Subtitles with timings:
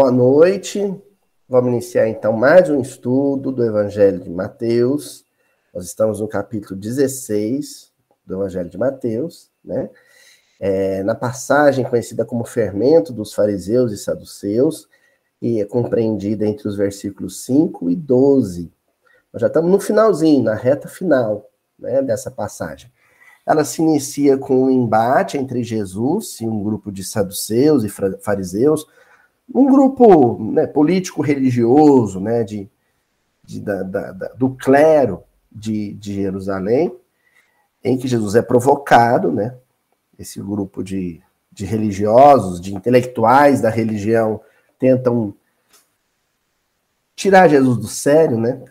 [0.00, 0.98] Boa noite.
[1.46, 5.26] Vamos iniciar então mais um estudo do Evangelho de Mateus.
[5.74, 7.92] Nós estamos no capítulo 16
[8.24, 9.90] do Evangelho de Mateus, né?
[10.58, 14.88] É, na passagem conhecida como fermento dos fariseus e saduceus,
[15.40, 18.72] e é compreendida entre os versículos 5 e 12.
[19.30, 21.46] Nós já estamos no finalzinho, na reta final
[21.78, 22.90] né, dessa passagem.
[23.46, 28.86] Ela se inicia com um embate entre Jesus e um grupo de saduceus e fariseus,
[29.52, 32.68] um grupo né, político-religioso, né, de,
[33.44, 36.94] de da, da, do clero de, de Jerusalém,
[37.82, 39.56] em que Jesus é provocado, né,
[40.18, 44.40] esse grupo de, de religiosos, de intelectuais da religião,
[44.78, 45.34] tentam
[47.16, 48.62] tirar Jesus do sério, né?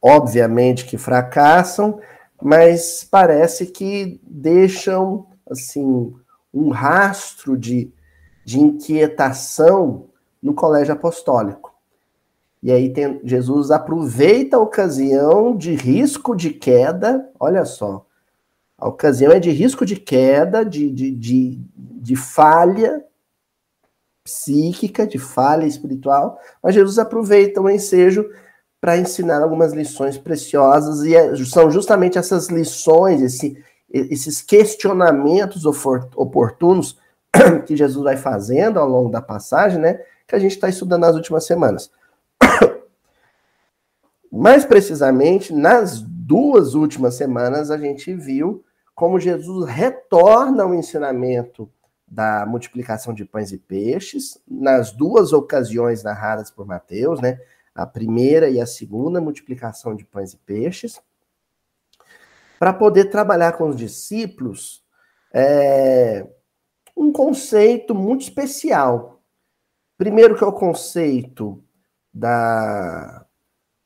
[0.00, 2.00] Obviamente que fracassam,
[2.40, 6.14] mas parece que deixam assim
[6.52, 7.92] um rastro de,
[8.44, 10.09] de inquietação
[10.42, 11.74] no colégio apostólico.
[12.62, 18.04] E aí tem, Jesus aproveita a ocasião de risco de queda, olha só,
[18.76, 23.04] a ocasião é de risco de queda, de, de, de, de falha
[24.24, 28.28] psíquica, de falha espiritual, mas Jesus aproveita o ensejo
[28.80, 36.98] para ensinar algumas lições preciosas, e é, são justamente essas lições, esse, esses questionamentos oportunos
[37.66, 40.00] que Jesus vai fazendo ao longo da passagem, né,
[40.30, 41.90] que a gente está estudando nas últimas semanas.
[44.32, 48.64] Mais precisamente, nas duas últimas semanas, a gente viu
[48.94, 51.70] como Jesus retorna ao ensinamento
[52.06, 57.40] da multiplicação de pães e peixes, nas duas ocasiões narradas por Mateus, né?
[57.74, 61.00] a primeira e a segunda multiplicação de pães e peixes,
[62.58, 64.84] para poder trabalhar com os discípulos
[65.32, 66.26] é,
[66.96, 69.19] um conceito muito especial.
[70.00, 71.62] Primeiro que é o conceito
[72.10, 73.26] da,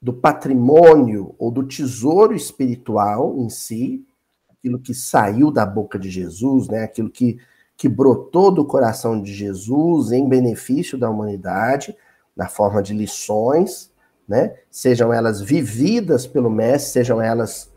[0.01, 4.07] do patrimônio ou do tesouro espiritual em si,
[4.49, 6.85] aquilo que saiu da boca de Jesus, né?
[6.85, 7.41] aquilo que,
[7.77, 11.97] que brotou do coração de Jesus em benefício da humanidade,
[12.37, 13.91] na forma de lições,
[14.29, 14.55] né?
[14.71, 17.73] Sejam elas vividas pelo mestre, sejam elas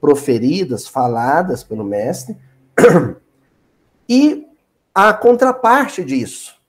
[0.00, 2.38] proferidas, faladas pelo mestre.
[4.08, 4.46] E
[4.94, 6.61] a contraparte disso,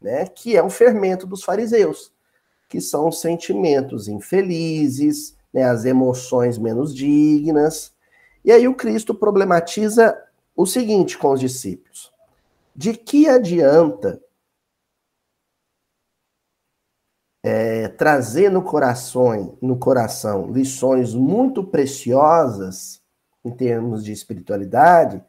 [0.00, 2.12] né, que é o fermento dos fariseus,
[2.68, 7.92] que são os sentimentos infelizes, né, as emoções menos dignas.
[8.44, 10.16] E aí o Cristo problematiza
[10.54, 12.12] o seguinte com os discípulos:
[12.74, 14.20] de que adianta
[17.42, 23.00] é, trazer no coração, no coração lições muito preciosas
[23.44, 25.24] em termos de espiritualidade,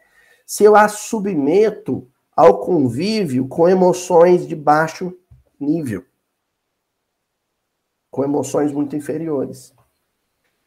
[0.45, 2.08] se eu as submeto
[2.39, 5.13] ao convívio com emoções de baixo
[5.59, 6.05] nível,
[8.09, 9.73] com emoções muito inferiores.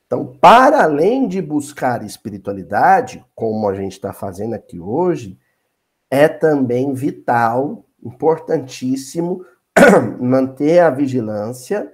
[0.05, 5.41] Então, para além de buscar espiritualidade, como a gente está fazendo aqui hoje,
[6.11, 9.43] é também vital, importantíssimo,
[10.21, 11.91] manter a vigilância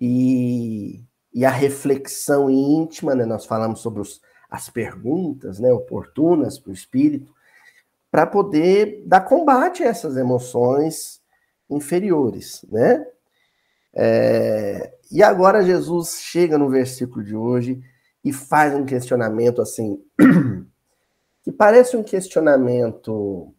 [0.00, 1.00] e,
[1.32, 3.24] e a reflexão íntima, né?
[3.24, 4.20] Nós falamos sobre os,
[4.50, 7.35] as perguntas né, oportunas para o espírito,
[8.16, 11.20] para poder dar combate a essas emoções
[11.68, 13.06] inferiores, né?
[13.94, 17.78] É, e agora Jesus chega no versículo de hoje
[18.24, 20.02] e faz um questionamento assim,
[21.44, 23.54] que parece um questionamento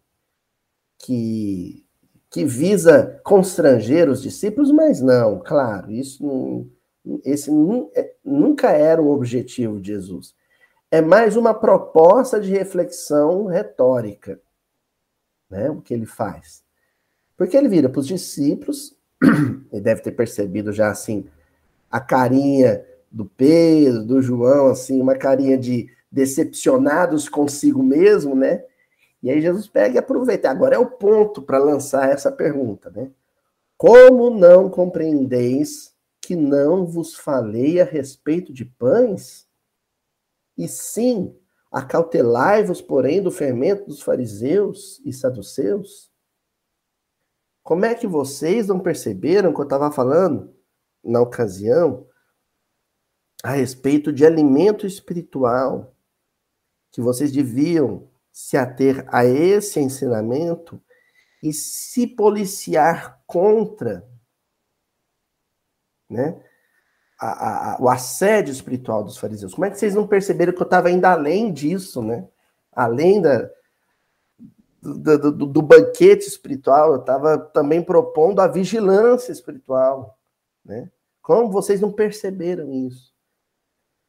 [0.97, 1.85] que
[2.31, 6.67] que visa constranger os discípulos, mas não, claro, isso não,
[7.23, 7.51] esse
[7.95, 10.33] é, nunca era o objetivo de Jesus.
[10.89, 14.41] É mais uma proposta de reflexão retórica,
[15.49, 15.69] né?
[15.69, 16.63] O que ele faz.
[17.35, 18.95] Porque ele vira para os discípulos,
[19.71, 21.27] ele deve ter percebido já assim
[21.89, 28.63] a carinha do Pedro, do João, assim, uma carinha de decepcionados consigo mesmo, né?
[29.21, 30.49] E aí Jesus pega e aproveita.
[30.49, 33.09] Agora é o ponto para lançar essa pergunta, né?
[33.77, 39.47] Como não compreendeis que não vos falei a respeito de pães?
[40.57, 41.35] E sim,
[41.71, 46.11] acautelai-vos, porém, do fermento dos fariseus e saduceus?
[47.63, 50.55] Como é que vocês não perceberam que eu estava falando,
[51.03, 52.07] na ocasião,
[53.43, 55.95] a respeito de alimento espiritual,
[56.91, 60.81] que vocês deviam se ater a esse ensinamento
[61.41, 64.07] e se policiar contra
[66.09, 66.43] né,
[67.19, 69.53] a, a, o assédio espiritual dos fariseus.
[69.53, 72.27] Como é que vocês não perceberam que eu estava indo além disso, né?
[72.71, 73.49] Além da,
[74.81, 80.17] do, do, do banquete espiritual, eu estava também propondo a vigilância espiritual.
[80.63, 80.89] Né?
[81.21, 83.13] Como vocês não perceberam isso?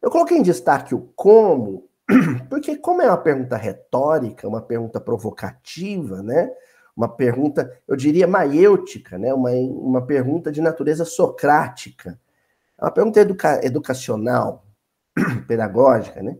[0.00, 1.88] Eu coloquei em destaque o como,
[2.48, 6.52] porque como é uma pergunta retórica, uma pergunta provocativa, né?
[6.96, 9.32] Uma pergunta, eu diria, maiêutica, né?
[9.32, 12.18] Uma, uma pergunta de natureza socrática.
[12.80, 14.64] É uma pergunta educa educacional,
[15.48, 16.38] pedagógica, né?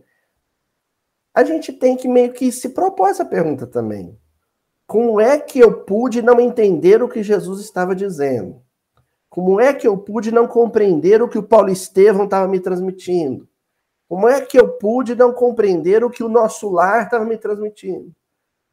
[1.33, 4.17] A gente tem que meio que se propor essa pergunta também.
[4.87, 8.61] Como é que eu pude não entender o que Jesus estava dizendo?
[9.29, 13.47] Como é que eu pude não compreender o que o Paulo Estevão estava me transmitindo?
[14.07, 18.11] Como é que eu pude não compreender o que o nosso lar estava me transmitindo?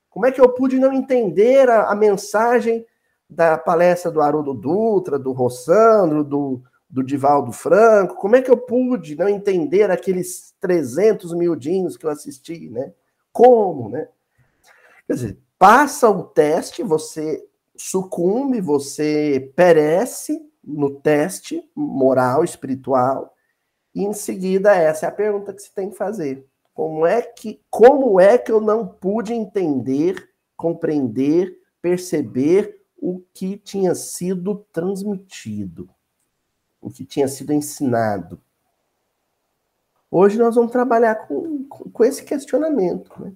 [0.08, 2.86] Como é que eu pude não entender a, a mensagem
[3.28, 8.16] da palestra do Haroldo Dutra, do Rossandro, do, do Divaldo Franco?
[8.16, 12.92] Como é que eu pude não entender aqueles 300 miudinhos que eu assisti, né?
[13.32, 14.08] Como, né?
[15.06, 17.44] Quer dizer, passa o teste, você
[17.76, 23.32] sucumbe, você perece no teste moral, espiritual,
[23.94, 26.44] e em seguida essa é a pergunta que se tem que fazer.
[26.74, 33.94] Como é que como é que eu não pude entender, compreender, perceber o que tinha
[33.94, 35.88] sido transmitido,
[36.80, 38.40] o que tinha sido ensinado?
[40.10, 43.12] Hoje nós vamos trabalhar com, com esse questionamento.
[43.20, 43.32] Né?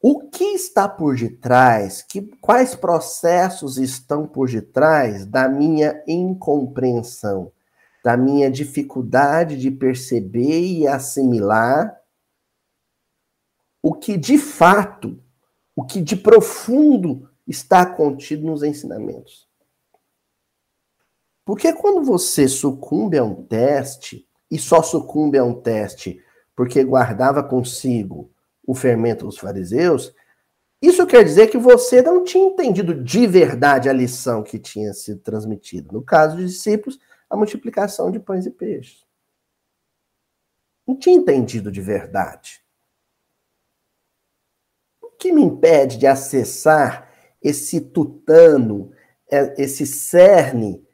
[0.00, 2.02] O que está por detrás?
[2.02, 7.50] Que, quais processos estão por detrás da minha incompreensão,
[8.04, 11.98] da minha dificuldade de perceber e assimilar
[13.82, 15.20] o que de fato,
[15.74, 19.47] o que de profundo está contido nos ensinamentos?
[21.48, 26.22] Porque quando você sucumbe a um teste, e só sucumbe a um teste
[26.54, 28.30] porque guardava consigo
[28.66, 30.14] o fermento dos fariseus,
[30.82, 35.20] isso quer dizer que você não tinha entendido de verdade a lição que tinha sido
[35.20, 35.88] transmitida.
[35.90, 36.98] No caso dos discípulos,
[37.30, 39.06] a multiplicação de pães e peixes.
[40.86, 42.62] Não tinha entendido de verdade.
[45.00, 47.10] O que me impede de acessar
[47.40, 48.92] esse tutano,
[49.30, 50.86] é, esse cerne,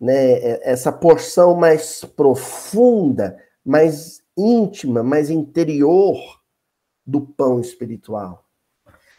[0.00, 6.16] né, é, essa porção mais profunda, mais íntima, mais interior
[7.04, 8.44] do pão espiritual.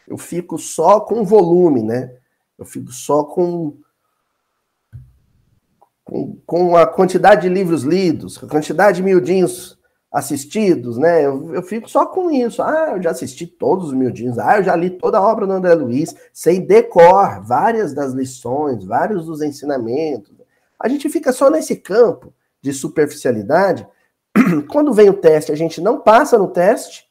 [0.08, 2.16] Eu fico só com volume, né?
[2.58, 3.78] Eu fico só com,
[6.04, 9.78] com, com a quantidade de livros lidos, a quantidade de miudinhos
[10.12, 11.26] assistidos, né?
[11.26, 12.62] Eu, eu, fico só com isso.
[12.62, 14.40] Ah, eu já assisti todos os miudinhos.
[14.40, 18.84] Ah, eu já li toda a obra do André Luiz, sei decor várias das lições,
[18.84, 20.39] vários dos ensinamentos.
[20.80, 23.88] A gente fica só nesse campo de superficialidade.
[24.70, 27.10] Quando vem o teste, a gente não passa no teste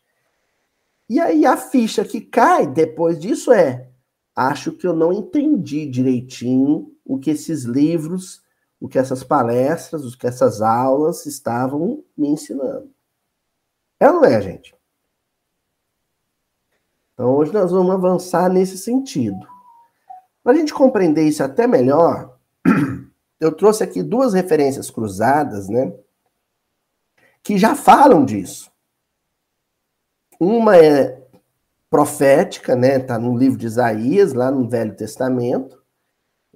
[1.08, 3.88] e aí a ficha que cai depois disso é:
[4.36, 8.42] acho que eu não entendi direitinho o que esses livros,
[8.78, 12.90] o que essas palestras, o que essas aulas estavam me ensinando.
[13.98, 14.74] É não é, gente?
[17.14, 19.46] Então hoje nós vamos avançar nesse sentido.
[20.44, 22.38] Para a gente compreender isso até melhor,
[23.40, 25.92] eu trouxe aqui duas referências cruzadas, né?
[27.42, 28.70] Que já falam disso.
[30.40, 31.26] Uma é
[31.88, 32.96] profética, né?
[32.96, 35.82] Está no livro de Isaías, lá no Velho Testamento,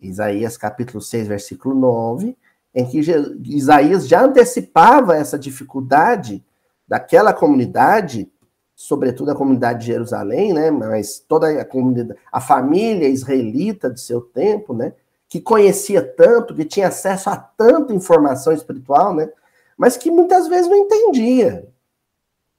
[0.01, 2.37] Isaías capítulo 6, versículo 9,
[2.75, 3.01] em que
[3.45, 6.45] Isaías já antecipava essa dificuldade
[6.87, 8.31] daquela comunidade,
[8.75, 10.71] sobretudo a comunidade de Jerusalém, né?
[10.71, 14.93] Mas toda a comunidade, a família israelita de seu tempo, né?
[15.33, 19.33] Que conhecia tanto, que tinha acesso a tanta informação espiritual, né?
[19.79, 21.73] Mas que muitas vezes não entendia,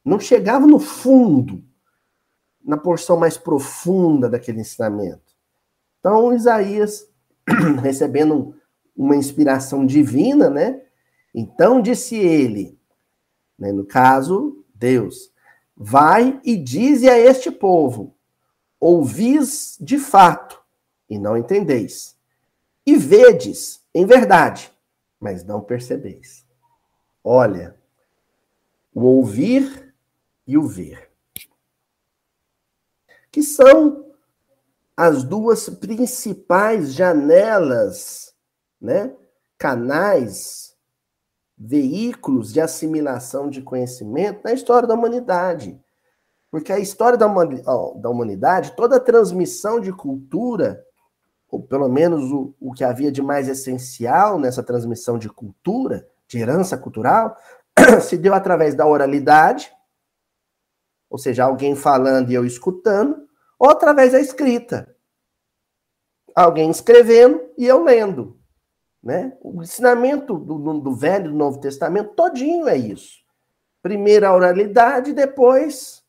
[0.04, 1.64] não chegava no fundo,
[2.66, 5.36] na porção mais profunda daquele ensinamento.
[6.00, 7.08] Então, Isaías,
[7.84, 8.56] recebendo
[8.98, 10.82] uma inspiração divina, né?
[11.32, 12.76] Então disse ele,
[13.56, 15.32] né, no caso, Deus,
[15.78, 18.16] vai e dize a este povo:
[18.80, 20.60] ouvis de fato
[21.08, 22.18] e não entendeis,
[22.86, 24.72] e vedes em verdade,
[25.20, 26.46] mas não percebeis.
[27.24, 27.76] Olha,
[28.94, 29.94] o ouvir
[30.46, 31.10] e o ver.
[33.32, 34.12] Que são
[34.96, 38.36] as duas principais janelas,
[38.80, 39.16] né?
[39.58, 40.76] canais,
[41.58, 45.80] veículos de assimilação de conhecimento na história da humanidade.
[46.52, 50.86] Porque a história da, da humanidade, toda a transmissão de cultura,
[51.54, 56.40] ou pelo menos o, o que havia de mais essencial nessa transmissão de cultura, de
[56.40, 57.38] herança cultural,
[58.02, 59.72] se deu através da oralidade,
[61.12, 63.28] ou seja, alguém falando e eu escutando,
[63.60, 64.96] ou através da escrita.
[66.36, 68.40] Alguém escrevendo e eu lendo.
[69.04, 69.38] Né?
[69.40, 73.20] O ensinamento do, do Velho e do Novo Testamento todinho é isso.
[73.80, 76.04] Primeiro a oralidade, depois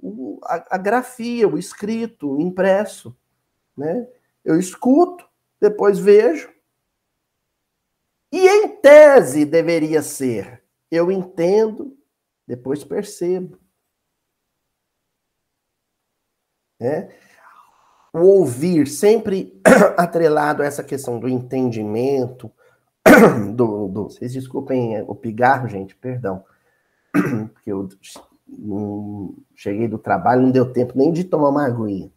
[0.00, 3.16] o, a, a, grafia, o escrito, o impresso.
[3.76, 4.08] Né?
[4.44, 5.28] Eu escuto,
[5.60, 6.50] depois vejo.
[8.32, 11.96] E em tese deveria ser: eu entendo,
[12.46, 13.58] depois percebo.
[16.78, 17.14] Né?
[18.12, 19.60] O ouvir sempre
[19.96, 22.50] atrelado a essa questão do entendimento,
[23.54, 26.44] do, do, vocês desculpem o pigarro, gente, perdão,
[27.52, 27.88] porque eu
[28.48, 32.10] não, cheguei do trabalho, não deu tempo nem de tomar uma aguinha.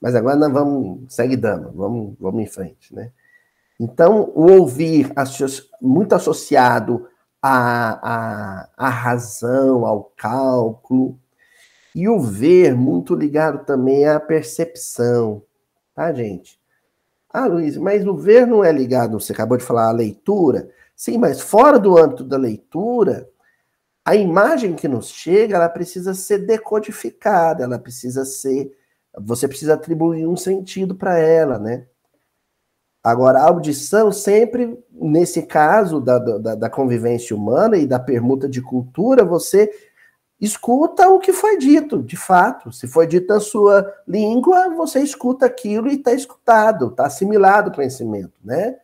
[0.00, 3.12] Mas agora nós vamos, segue dando, vamos, vamos em frente, né?
[3.78, 5.12] Então, o ouvir
[5.80, 7.08] muito associado
[7.42, 11.18] à, à, à razão, ao cálculo,
[11.94, 15.42] e o ver muito ligado também à percepção,
[15.94, 16.60] tá, gente?
[17.32, 20.68] Ah, Luiz, mas o ver não é ligado, você acabou de falar, à leitura.
[20.96, 23.28] Sim, mas fora do âmbito da leitura,
[24.04, 28.76] a imagem que nos chega, ela precisa ser decodificada, ela precisa ser.
[29.18, 31.86] Você precisa atribuir um sentido para ela, né?
[33.02, 38.60] Agora, a audição sempre, nesse caso da, da, da, convivência humana e da permuta de
[38.60, 39.70] cultura, você
[40.38, 42.70] escuta o que foi dito, de fato.
[42.70, 47.74] Se foi dito na sua língua, você escuta aquilo e está escutado, está assimilado o
[47.74, 48.76] conhecimento, né?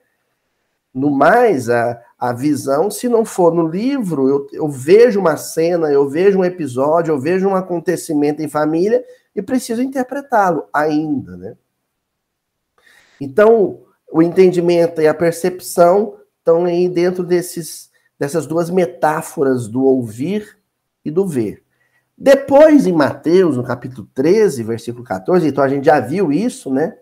[0.95, 5.93] No mais, a, a visão, se não for no livro, eu, eu vejo uma cena,
[5.93, 9.05] eu vejo um episódio, eu vejo um acontecimento em família
[9.37, 11.57] e preciso interpretá-lo ainda, né?
[13.21, 20.59] Então, o entendimento e a percepção estão aí dentro desses, dessas duas metáforas do ouvir
[21.05, 21.63] e do ver.
[22.17, 26.97] Depois, em Mateus, no capítulo 13, versículo 14, então a gente já viu isso, né?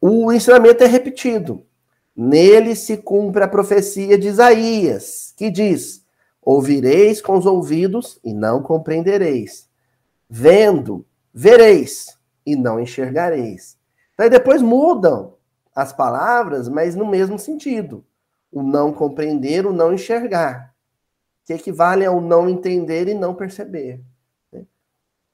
[0.00, 1.64] O ensinamento é repetido.
[2.16, 6.04] Nele se cumpre a profecia de Isaías, que diz:
[6.42, 9.68] Ouvireis com os ouvidos e não compreendereis.
[10.28, 13.76] Vendo, vereis e não enxergareis.
[14.12, 15.34] Então, depois mudam
[15.74, 18.04] as palavras, mas no mesmo sentido.
[18.50, 20.72] O não compreender, o não enxergar.
[21.44, 24.00] Que equivale ao não entender e não perceber.
[24.52, 24.64] Né?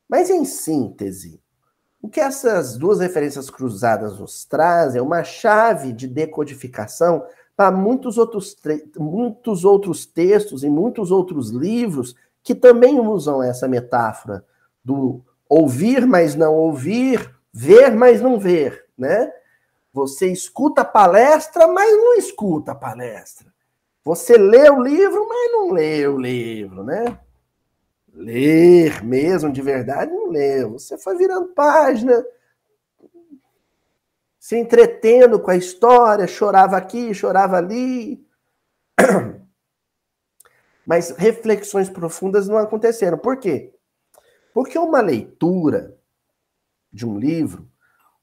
[0.09, 1.41] Mas, em síntese,
[2.03, 8.17] o que essas duas referências cruzadas nos trazem é uma chave de decodificação para muitos
[8.17, 8.57] outros,
[8.97, 14.43] muitos outros textos e muitos outros livros que também usam essa metáfora
[14.85, 19.33] do ouvir, mas não ouvir, ver, mas não ver, né?
[19.93, 23.53] Você escuta a palestra, mas não escuta a palestra.
[24.05, 27.19] Você lê o livro, mas não lê o livro, né?
[28.13, 30.73] ler mesmo, de verdade, não leu.
[30.73, 32.25] Você foi virando página,
[34.39, 38.25] se entretendo com a história, chorava aqui, chorava ali.
[40.87, 43.17] Mas reflexões profundas não aconteceram.
[43.17, 43.73] Por quê?
[44.53, 45.97] Porque uma leitura
[46.93, 47.69] de um livro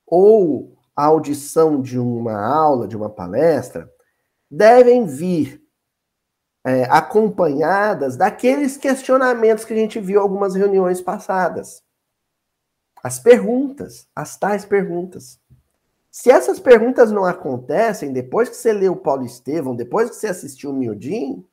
[0.05, 3.91] ou a audição de uma aula, de uma palestra,
[4.49, 5.61] devem vir
[6.63, 11.83] é, acompanhadas daqueles questionamentos que a gente viu em algumas reuniões passadas.
[13.03, 15.39] As perguntas, as tais perguntas.
[16.09, 20.27] Se essas perguntas não acontecem depois que você leu o Paulo Estevão, depois que você
[20.27, 21.47] assistiu o Miudinho,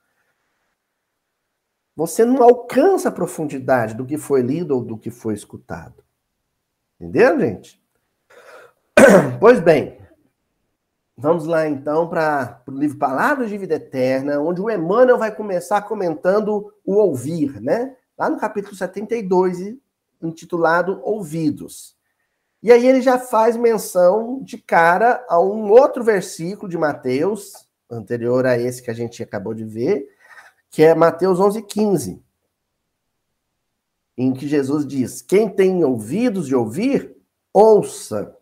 [1.97, 6.03] você não alcança a profundidade do que foi lido ou do que foi escutado.
[7.01, 7.83] Entendeu, gente?
[9.39, 9.99] Pois bem,
[11.17, 15.81] Vamos lá então para o livro Palavras de Vida Eterna, onde o Emmanuel vai começar
[15.83, 17.95] comentando o ouvir, né?
[18.19, 19.77] Lá no capítulo 72,
[20.21, 21.97] intitulado Ouvidos.
[22.61, 28.45] E aí ele já faz menção de cara a um outro versículo de Mateus, anterior
[28.45, 30.09] a esse que a gente acabou de ver,
[30.75, 32.21] que é Mateus 11:15,
[34.19, 37.17] em que Jesus diz: Quem tem ouvidos de ouvir,
[37.53, 38.37] ouça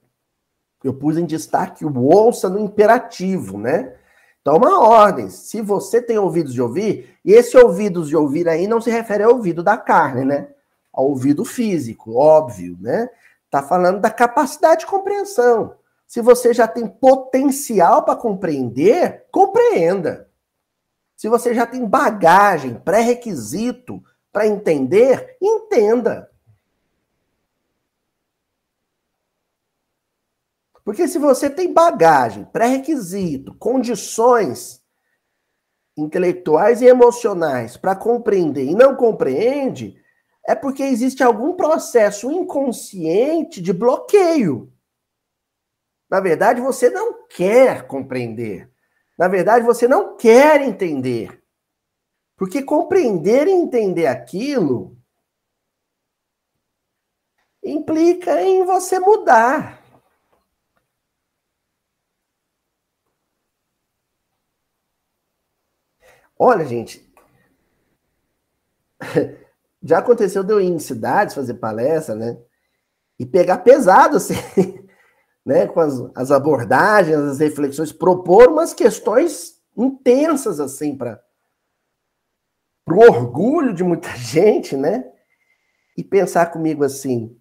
[0.82, 3.94] eu pus em destaque o ouça no imperativo, né?
[4.40, 5.30] Então, uma ordem.
[5.30, 9.22] Se você tem ouvidos de ouvir, e esse ouvidos de ouvir aí não se refere
[9.22, 10.48] ao ouvido da carne, né?
[10.92, 13.08] Ao ouvido físico, óbvio, né?
[13.48, 15.74] Tá falando da capacidade de compreensão.
[16.06, 20.28] Se você já tem potencial para compreender, compreenda.
[21.22, 24.02] Se você já tem bagagem, pré-requisito
[24.32, 26.28] para entender, entenda.
[30.84, 34.82] Porque se você tem bagagem, pré-requisito, condições
[35.96, 39.96] intelectuais e emocionais para compreender e não compreende,
[40.44, 44.72] é porque existe algum processo inconsciente de bloqueio.
[46.10, 48.71] Na verdade, você não quer compreender.
[49.22, 51.40] Na verdade, você não quer entender.
[52.36, 54.98] Porque compreender e entender aquilo
[57.62, 59.80] implica em você mudar.
[66.36, 67.08] Olha, gente,
[69.80, 72.42] já aconteceu de eu ir em cidades fazer palestra, né?
[73.20, 74.34] E pegar pesado, assim,
[75.44, 75.66] né?
[75.66, 81.20] Com as, as abordagens, as reflexões, propor umas questões intensas, assim, para
[82.88, 85.04] o orgulho de muita gente, né?
[85.96, 87.36] E pensar comigo assim,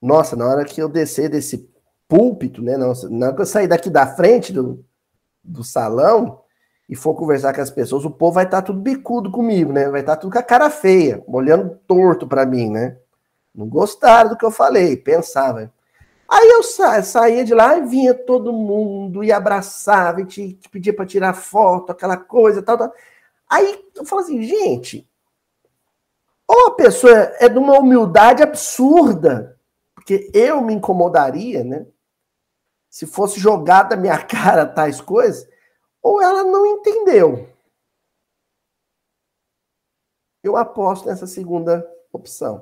[0.00, 1.70] nossa, na hora que eu descer desse
[2.08, 2.76] púlpito, né?
[2.76, 4.84] Nossa, na hora que eu sair daqui da frente do,
[5.42, 6.42] do salão,
[6.88, 9.88] e for conversar com as pessoas, o povo vai estar tá tudo bicudo comigo, né?
[9.88, 12.96] Vai estar tá tudo com a cara feia, olhando torto para mim, né?
[13.54, 15.72] Não gostaram do que eu falei, pensava.
[16.28, 20.68] Aí eu sa saía de lá e vinha todo mundo e abraçava e te, te
[20.68, 22.92] pedia para tirar foto, aquela coisa, tal, tal.
[23.48, 25.08] Aí eu falo assim, gente,
[26.46, 29.58] ou a pessoa é de uma humildade absurda,
[29.94, 31.86] porque eu me incomodaria, né?
[32.88, 35.48] Se fosse jogada minha cara tais coisas,
[36.02, 37.48] ou ela não entendeu.
[40.42, 42.60] Eu aposto nessa segunda opção.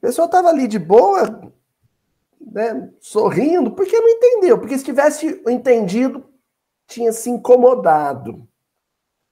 [0.00, 1.52] A pessoa estava ali de boa,
[2.40, 4.58] né, sorrindo, porque não entendeu.
[4.58, 6.26] Porque se tivesse entendido,
[6.86, 8.48] tinha se incomodado.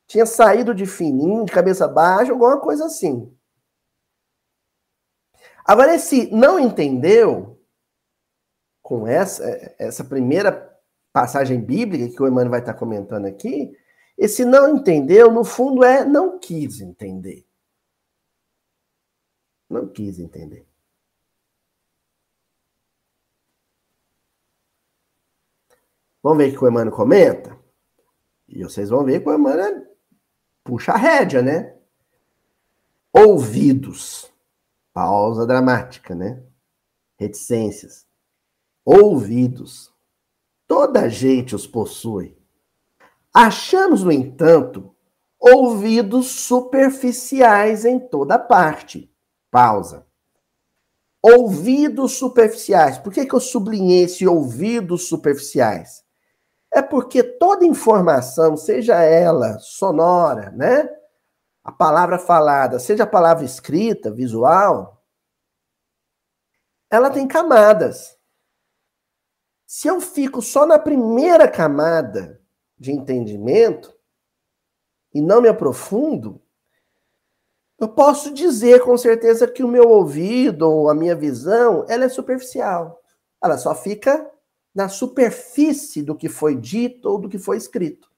[0.06, 3.34] Tinha saído de fininho, de cabeça baixa, alguma coisa assim.
[5.64, 7.58] Agora, esse não entendeu,
[8.82, 9.44] com essa,
[9.78, 10.78] essa primeira
[11.12, 13.72] passagem bíblica que o Emmanuel vai estar comentando aqui,
[14.16, 17.47] esse não entendeu, no fundo, é não quis entender.
[19.68, 20.66] Não quis entender.
[26.22, 27.58] Vamos ver o que o Emmanuel comenta?
[28.48, 29.86] E vocês vão ver que o Emmanuel
[30.64, 31.76] puxa a rédea, né?
[33.12, 34.32] Ouvidos.
[34.92, 36.42] Pausa dramática, né?
[37.16, 38.06] Reticências.
[38.84, 39.92] Ouvidos
[40.68, 42.36] Toda gente os possui.
[43.32, 44.94] Achamos, no entanto,
[45.40, 49.10] ouvidos superficiais em toda parte.
[49.50, 50.06] Pausa.
[51.22, 52.98] Ouvidos superficiais.
[52.98, 56.04] Por que, que eu sublinhei esse ouvidos superficiais?
[56.72, 60.88] É porque toda informação, seja ela sonora, né?
[61.64, 65.02] A palavra falada, seja a palavra escrita, visual,
[66.90, 68.16] ela tem camadas.
[69.66, 72.40] Se eu fico só na primeira camada
[72.78, 73.94] de entendimento
[75.12, 76.40] e não me aprofundo,
[77.78, 82.08] eu posso dizer com certeza que o meu ouvido ou a minha visão, ela é
[82.08, 83.00] superficial.
[83.42, 84.28] Ela só fica
[84.74, 88.08] na superfície do que foi dito ou do que foi escrito.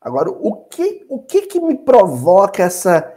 [0.00, 3.10] Agora, o que o que, que me provoca essa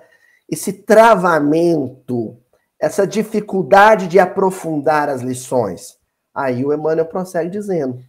[0.50, 2.42] esse travamento
[2.80, 5.98] essa dificuldade de aprofundar as lições.
[6.34, 8.00] Aí o Emmanuel prossegue dizendo: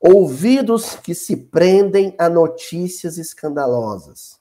[0.00, 4.40] ouvidos que se prendem a notícias escandalosas,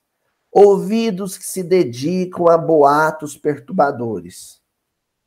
[0.50, 4.62] ouvidos que se dedicam a boatos perturbadores,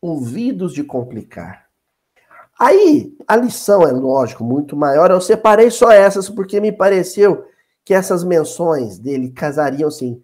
[0.01, 1.71] ouvidos de complicar.
[2.59, 5.11] Aí a lição é, lógico, muito maior.
[5.11, 7.47] Eu separei só essas porque me pareceu
[7.85, 10.23] que essas menções dele casariam assim,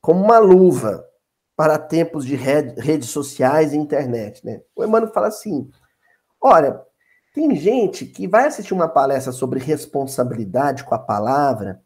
[0.00, 1.04] como uma luva
[1.56, 4.60] para tempos de rede, redes sociais e internet, né?
[4.74, 5.70] O Emmanuel fala assim:
[6.40, 6.80] olha,
[7.34, 11.82] tem gente que vai assistir uma palestra sobre responsabilidade com a palavra,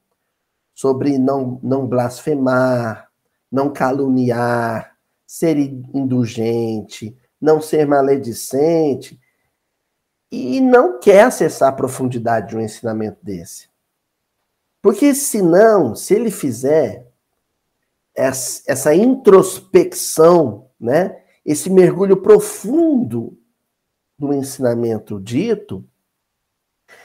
[0.75, 3.11] sobre não, não blasfemar,
[3.51, 4.95] não caluniar,
[5.27, 9.19] ser indulgente, não ser maledicente,
[10.31, 13.71] e não quer acessar a profundidade de um ensinamento desse.
[14.83, 17.11] Porque senão, se ele fizer,
[18.15, 21.23] essa introspecção, né?
[21.43, 23.39] esse mergulho profundo
[24.19, 25.85] no ensinamento dito,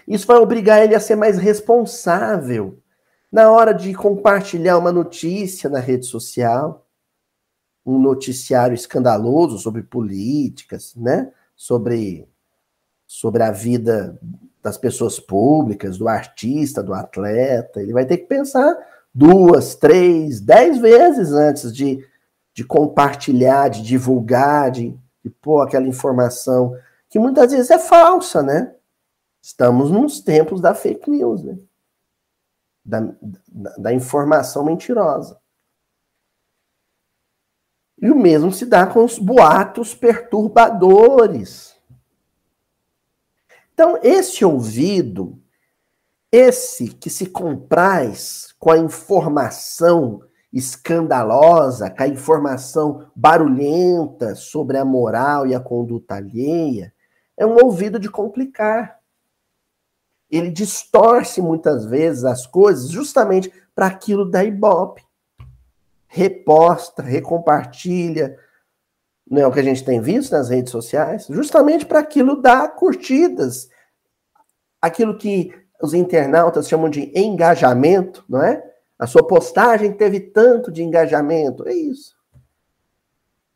[0.07, 2.79] isso vai obrigar ele a ser mais responsável
[3.31, 6.87] na hora de compartilhar uma notícia na rede social,
[7.85, 11.31] um noticiário escandaloso sobre políticas, né?
[11.55, 12.27] Sobre
[13.05, 14.19] sobre a vida
[14.61, 17.79] das pessoas públicas, do artista, do atleta.
[17.79, 18.75] Ele vai ter que pensar
[19.13, 22.03] duas, três, dez vezes antes de,
[22.53, 26.75] de compartilhar, de divulgar, de, de pôr aquela informação
[27.13, 28.73] que muitas vezes é falsa, né?
[29.39, 31.59] Estamos nos tempos da fake news, né?
[32.83, 33.01] da,
[33.47, 35.39] da, da informação mentirosa.
[38.01, 41.75] E o mesmo se dá com os boatos perturbadores.
[43.75, 45.39] Então, esse ouvido,
[46.31, 55.45] esse que se compraz com a informação escandalosa, com a informação barulhenta sobre a moral
[55.45, 56.91] e a conduta alheia,
[57.43, 58.99] é um ouvido de complicar.
[60.31, 65.03] Ele distorce muitas vezes as coisas justamente para aquilo da ibope.
[66.07, 68.37] Reposta, recompartilha,
[69.29, 72.75] não é o que a gente tem visto nas redes sociais, justamente para aquilo dar
[72.75, 73.69] curtidas,
[74.81, 75.51] aquilo que
[75.81, 78.63] os internautas chamam de engajamento, não é?
[78.97, 81.67] A sua postagem teve tanto de engajamento.
[81.67, 82.15] É isso.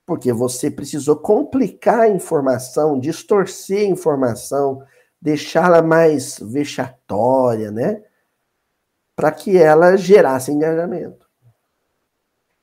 [0.08, 4.82] Porque você precisou complicar a informação, distorcer a informação,
[5.22, 8.02] deixá-la mais vexatória, né?
[9.18, 11.30] Para que ela gerasse engajamento.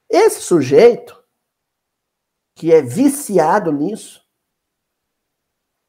[0.09, 1.23] Esse sujeito,
[2.55, 4.25] que é viciado nisso,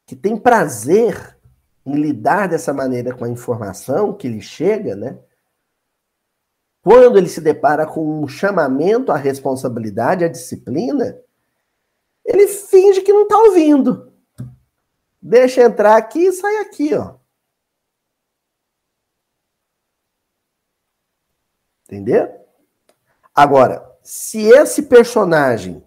[0.06, 1.39] que tem prazer
[1.86, 5.18] em lidar dessa maneira com a informação que lhe chega, né?
[6.82, 11.18] Quando ele se depara com um chamamento à responsabilidade, à disciplina,
[12.25, 14.11] ele finge que não está ouvindo.
[15.21, 17.15] Deixa entrar aqui e sai aqui, ó.
[21.85, 22.33] Entendeu?
[23.33, 25.83] Agora, se esse personagem,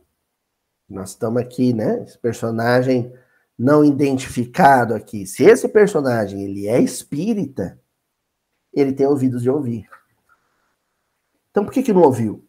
[0.89, 2.03] nós estamos aqui, né?
[2.05, 3.13] Esse personagem
[3.59, 7.81] não identificado aqui, se esse personagem ele é espírita,
[8.73, 9.89] ele tem ouvidos de ouvir.
[11.51, 12.48] Então por que, que não ouviu?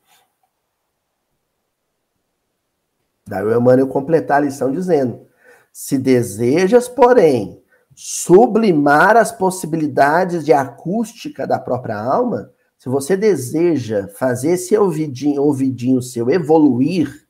[3.30, 5.28] Daí o Emmanuel completar a lição dizendo:
[5.72, 7.63] se desejas, porém,
[7.96, 16.02] sublimar as possibilidades de acústica da própria alma, se você deseja fazer esse ouvidinho, ouvidinho
[16.02, 17.28] seu evoluir,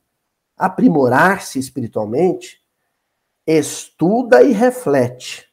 [0.55, 2.62] aprimorar-se espiritualmente,
[3.45, 5.47] estuda e reflete,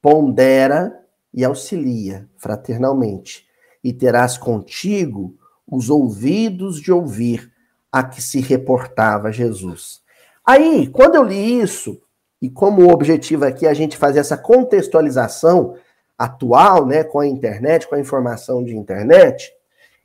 [0.00, 0.98] pondera
[1.34, 3.46] e auxilia fraternalmente,
[3.84, 7.52] e terás contigo os ouvidos de ouvir
[7.90, 10.02] a que se reportava Jesus.
[10.44, 12.00] Aí, quando eu li isso,
[12.40, 15.76] e como o objetivo aqui é a gente fazer essa contextualização
[16.16, 19.52] atual, né, com a internet, com a informação de internet,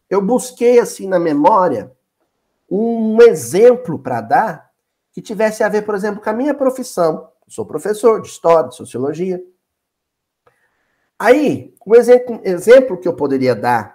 [0.10, 1.92] eu busquei assim na memória
[2.70, 4.72] um exemplo para dar
[5.12, 7.30] que tivesse a ver, por exemplo, com a minha profissão.
[7.46, 9.44] Eu sou professor de história, de sociologia.
[11.20, 13.93] Aí, o exemplo, exemplo que eu poderia dar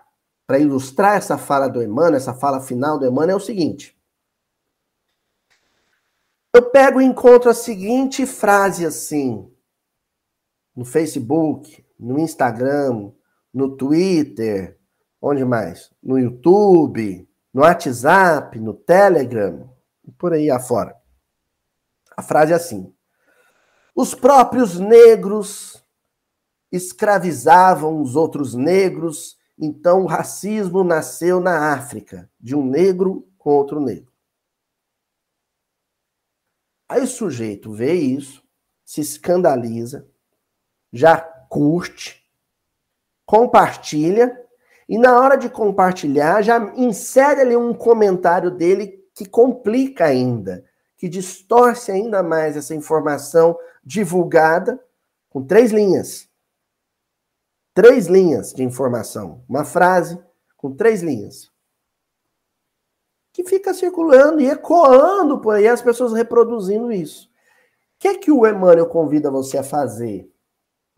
[0.48, 3.94] para ilustrar essa fala do Emmanuel, essa fala final do Emmanuel, é o seguinte.
[6.54, 9.52] Eu pego e encontro a seguinte frase assim,
[10.74, 13.12] no Facebook, no Instagram,
[13.52, 14.78] no Twitter,
[15.20, 15.92] onde mais?
[16.02, 19.70] No YouTube, no WhatsApp, no Telegram,
[20.16, 20.96] por aí afora.
[22.16, 22.90] A frase é assim:
[23.94, 25.84] Os próprios negros
[26.72, 33.80] escravizavam os outros negros então, o racismo nasceu na África, de um negro com outro
[33.80, 34.12] negro.
[36.88, 38.42] Aí o sujeito vê isso,
[38.84, 40.08] se escandaliza,
[40.92, 42.24] já curte,
[43.26, 44.40] compartilha,
[44.88, 50.64] e na hora de compartilhar, já insere ali um comentário dele que complica ainda,
[50.96, 54.82] que distorce ainda mais essa informação divulgada
[55.28, 56.27] com três linhas
[57.78, 60.20] três linhas de informação, uma frase
[60.56, 61.48] com três linhas,
[63.32, 67.28] que fica circulando e ecoando por aí, as pessoas reproduzindo isso.
[67.28, 67.30] O
[68.00, 70.28] que é que o Emmanuel convida você a fazer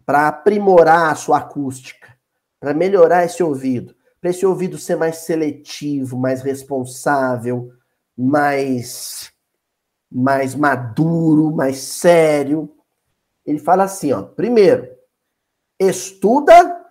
[0.06, 2.16] para aprimorar a sua acústica,
[2.58, 7.70] para melhorar esse ouvido, para esse ouvido ser mais seletivo, mais responsável,
[8.16, 9.30] mais
[10.10, 12.74] mais maduro, mais sério.
[13.44, 14.98] Ele fala assim, ó, primeiro,
[15.80, 16.86] estuda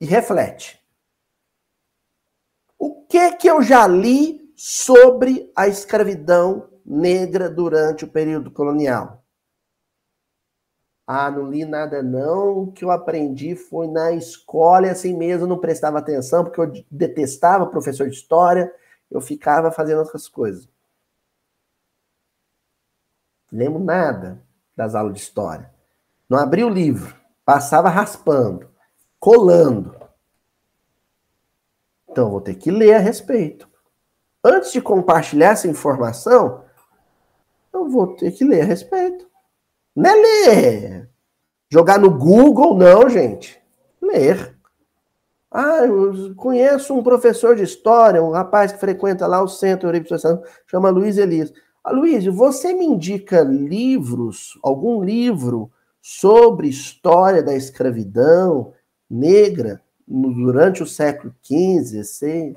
[0.00, 0.80] e reflete.
[2.78, 9.24] O que que eu já li sobre a escravidão negra durante o período colonial?
[11.04, 15.58] Ah, não li nada não, o que eu aprendi foi na escola assim mesmo não
[15.58, 18.72] prestava atenção, porque eu detestava professor de história,
[19.10, 20.68] eu ficava fazendo outras coisas.
[23.50, 24.42] Lembro nada
[24.76, 25.72] das aulas de história.
[26.28, 27.17] Não abri o livro.
[27.48, 28.68] Passava raspando,
[29.18, 29.96] colando.
[32.06, 33.66] Então, vou ter que ler a respeito.
[34.44, 36.62] Antes de compartilhar essa informação,
[37.72, 39.26] eu vou ter que ler a respeito.
[39.96, 41.10] Não é ler.
[41.70, 43.58] Jogar no Google, não, gente.
[43.98, 44.54] Ler.
[45.50, 49.88] Ah, eu conheço um professor de história, um rapaz que frequenta lá o centro
[50.66, 51.50] chama Luiz Elias.
[51.82, 58.72] Ah, Luiz, você me indica livros, algum livro sobre história da escravidão
[59.08, 62.56] negra durante o século XV, XVI?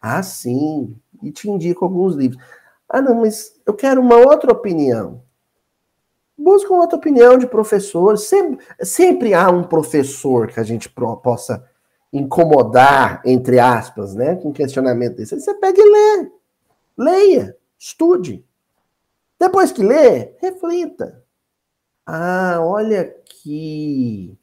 [0.00, 2.42] Ah, sim, e te indico alguns livros.
[2.88, 5.22] Ah, não, mas eu quero uma outra opinião.
[6.38, 8.16] Busca uma outra opinião de professor.
[8.18, 11.68] Sempre, sempre há um professor que a gente possa
[12.12, 15.38] incomodar, entre aspas, né, com questionamento desse.
[15.38, 16.30] Você pega e lê.
[16.96, 18.44] Leia, estude.
[19.38, 21.22] Depois que lê, reflita.
[22.06, 24.38] Ah, olha aqui.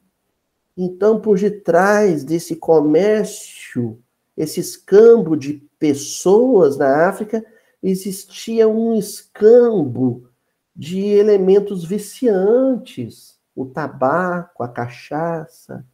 [0.76, 3.98] Então, por detrás desse comércio,
[4.36, 7.44] esse escambo de pessoas na África,
[7.82, 10.28] existia um escambo
[10.76, 15.86] de elementos viciantes, o tabaco, a cachaça,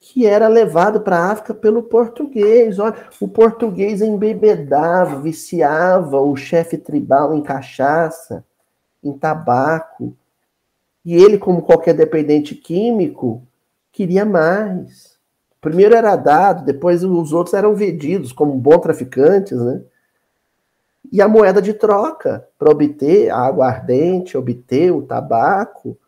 [0.00, 2.78] que era levado para a África pelo português.
[2.78, 8.44] Olha, o português embebedava, viciava o chefe tribal em cachaça,
[9.02, 10.16] em tabaco.
[11.04, 13.42] E ele, como qualquer dependente químico,
[13.92, 15.18] queria mais.
[15.60, 19.82] Primeiro era dado, depois os outros eram vendidos como bons traficantes, né?
[21.12, 25.98] E a moeda de troca para obter a água ardente, obter o tabaco,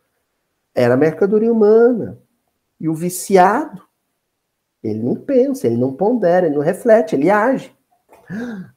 [0.74, 2.18] era mercadoria humana.
[2.78, 3.82] E o viciado,
[4.82, 7.74] ele não pensa, ele não pondera, ele não reflete, ele age.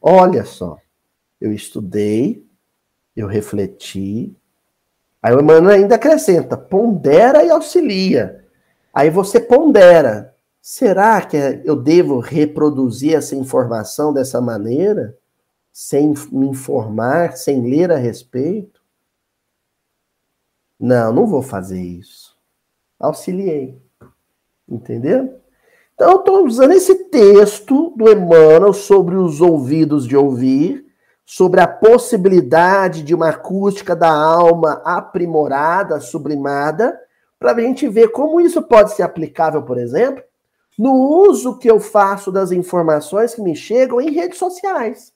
[0.02, 0.78] Olha só,
[1.40, 2.45] eu estudei,
[3.16, 4.36] eu refleti.
[5.22, 8.46] Aí o Emmanuel ainda acrescenta: pondera e auxilia.
[8.94, 10.34] Aí você pondera.
[10.62, 15.16] Será que eu devo reproduzir essa informação dessa maneira?
[15.72, 18.82] Sem me informar, sem ler a respeito?
[20.80, 22.36] Não, não vou fazer isso.
[23.00, 23.80] Auxiliei.
[24.68, 25.40] Entendeu?
[25.94, 30.85] Então, eu estou usando esse texto do Emmanuel sobre os ouvidos de ouvir,
[31.26, 37.00] sobre a possibilidade de uma acústica da alma aprimorada, sublimada,
[37.40, 40.24] para a gente ver como isso pode ser aplicável, por exemplo,
[40.78, 40.94] no
[41.28, 45.14] uso que eu faço das informações que me chegam em redes sociais.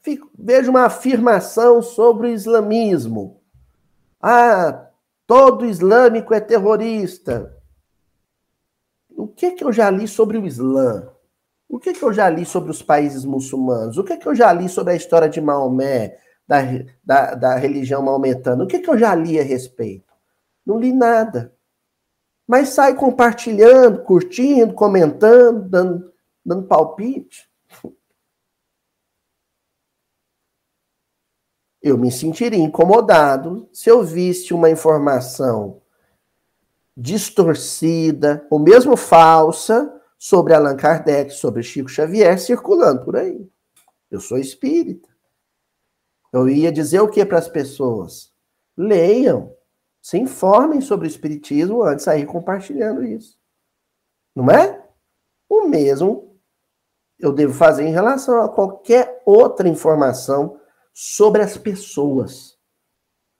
[0.00, 3.40] Fico, vejo uma afirmação sobre o islamismo.
[4.20, 4.86] Ah,
[5.26, 7.52] Todo islâmico é terrorista.
[9.10, 11.08] O que que eu já li sobre o Islã?
[11.68, 13.98] O que que eu já li sobre os países muçulmanos?
[13.98, 16.58] O que que eu já li sobre a história de Maomé, da,
[17.04, 18.64] da, da religião maometana?
[18.64, 20.12] O que que eu já li a respeito?
[20.64, 21.52] Não li nada.
[22.46, 26.12] Mas sai compartilhando, curtindo, comentando, dando,
[26.44, 27.48] dando palpite.
[31.82, 35.80] eu me sentiria incomodado se eu visse uma informação
[36.96, 43.48] distorcida, ou mesmo falsa, sobre Allan Kardec, sobre Chico Xavier, circulando por aí.
[44.10, 45.08] Eu sou espírita.
[46.32, 48.32] Eu ia dizer o que para as pessoas?
[48.76, 49.54] Leiam,
[50.02, 53.38] se informem sobre o espiritismo antes de sair compartilhando isso.
[54.34, 54.84] Não é?
[55.48, 56.26] O mesmo
[57.18, 60.60] eu devo fazer em relação a qualquer outra informação
[60.92, 62.55] sobre as pessoas.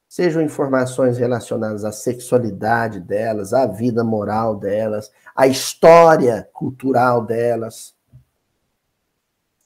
[0.08, 7.94] Sejam informações relacionadas à sexualidade delas, à vida moral delas, à história cultural delas.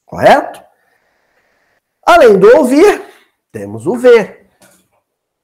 [0.04, 0.62] Correto?
[2.02, 3.02] Além do ouvir,
[3.52, 4.48] temos o ver.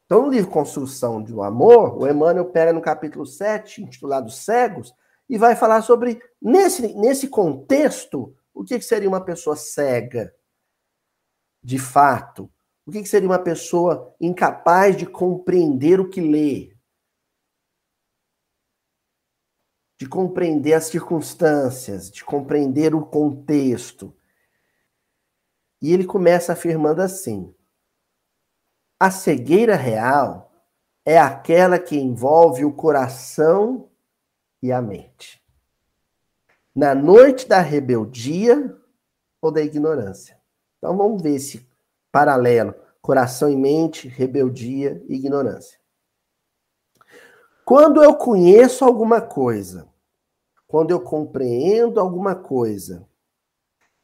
[0.07, 4.95] Então, no livro Construção do Amor, o Emmanuel pega no capítulo 7, intitulado Cegos,
[5.29, 10.33] e vai falar sobre, nesse, nesse contexto, o que seria uma pessoa cega
[11.63, 12.51] de fato?
[12.87, 16.77] O que seria uma pessoa incapaz de compreender o que lê?
[19.99, 24.17] De compreender as circunstâncias, de compreender o contexto.
[25.83, 27.53] E ele começa afirmando assim:
[29.01, 30.53] a cegueira real
[31.05, 33.91] é aquela que envolve o coração
[34.63, 35.45] e a mente.
[36.73, 38.77] Na noite da rebeldia
[39.41, 40.41] ou da ignorância.
[40.79, 41.66] Então vamos ver esse
[42.17, 45.79] paralelo: coração e mente, rebeldia e ignorância.
[47.63, 49.87] Quando eu conheço alguma coisa,
[50.67, 53.07] quando eu compreendo alguma coisa,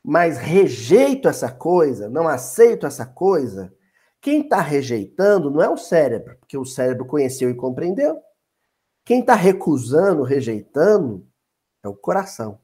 [0.05, 3.75] mas rejeito essa coisa, não aceito essa coisa,
[4.21, 8.21] quem está rejeitando não é o cérebro, porque o cérebro conheceu e compreendeu.
[9.07, 11.27] Quem está recusando, rejeitando,
[11.83, 12.61] é o coração.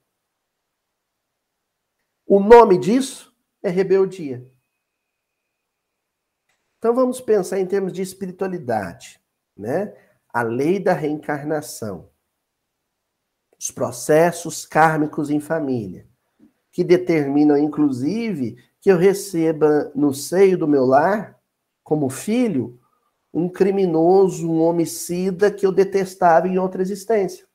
[2.26, 4.57] O nome disso é rebeldia.
[6.78, 9.20] Então vamos pensar em termos de espiritualidade,
[9.56, 9.94] né?
[10.32, 12.08] a lei da reencarnação,
[13.58, 16.06] os processos kármicos em família,
[16.70, 21.36] que determinam, inclusive, que eu receba no seio do meu lar,
[21.82, 22.78] como filho,
[23.34, 27.46] um criminoso, um homicida que eu detestava em outra existência.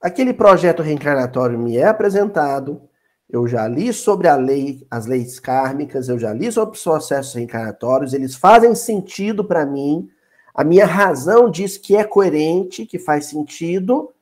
[0.00, 2.88] Aquele projeto reencarnatório me é apresentado,
[3.32, 7.32] eu já li sobre a lei, as leis kármicas, eu já li sobre os processos
[7.32, 10.10] reencarnatórios, eles fazem sentido para mim,
[10.54, 14.12] a minha razão diz que é coerente, que faz sentido,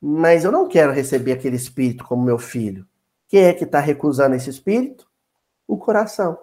[0.00, 2.86] mas eu não quero receber aquele espírito como meu filho.
[3.26, 5.10] Quem é que está recusando esse espírito?
[5.66, 6.38] O coração.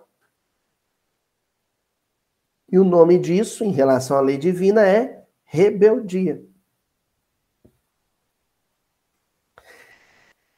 [2.69, 6.43] E o nome disso, em relação à lei divina, é rebeldia.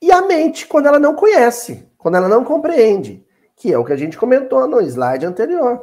[0.04, 3.94] E a mente, quando ela não conhece, quando ela não compreende, que é o que
[3.94, 5.82] a gente comentou no slide anterior.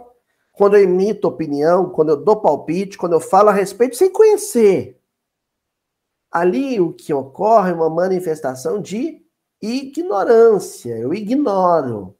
[0.53, 5.01] Quando eu emito opinião, quando eu dou palpite, quando eu falo a respeito sem conhecer.
[6.31, 9.25] Ali o que ocorre é uma manifestação de
[9.59, 10.99] ignorância.
[10.99, 12.15] Eu ignoro.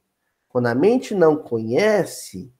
[0.49, 2.51] Quando a mente não conhece,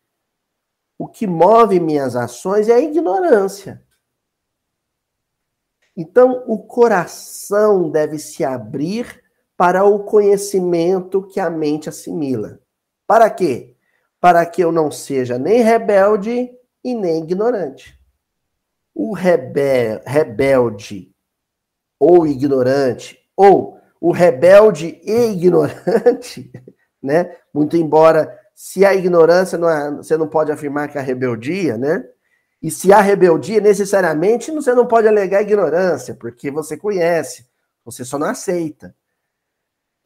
[1.00, 3.84] o que move minhas ações é a ignorância.
[5.98, 9.21] Então, o coração deve se abrir
[9.62, 12.60] para o conhecimento que a mente assimila.
[13.06, 13.76] Para quê?
[14.20, 16.50] Para que eu não seja nem rebelde
[16.84, 17.96] e nem ignorante.
[18.92, 21.14] O rebel, rebelde
[22.00, 26.52] ou ignorante, ou o rebelde e ignorante,
[27.00, 27.38] né?
[27.54, 32.04] Muito embora se a ignorância não é, você não pode afirmar que a rebeldia, né?
[32.60, 37.46] E se há rebeldia, necessariamente você não pode alegar ignorância, porque você conhece,
[37.86, 38.96] você só não aceita.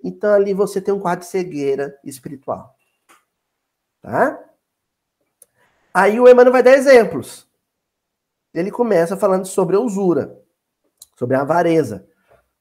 [0.05, 2.75] Então ali você tem um quadro de cegueira espiritual.
[4.03, 4.39] Tá?
[5.91, 7.49] Aí o Emmanuel vai dar exemplos.
[8.53, 10.39] Ele começa falando sobre a usura,
[11.17, 12.07] sobre a avareza.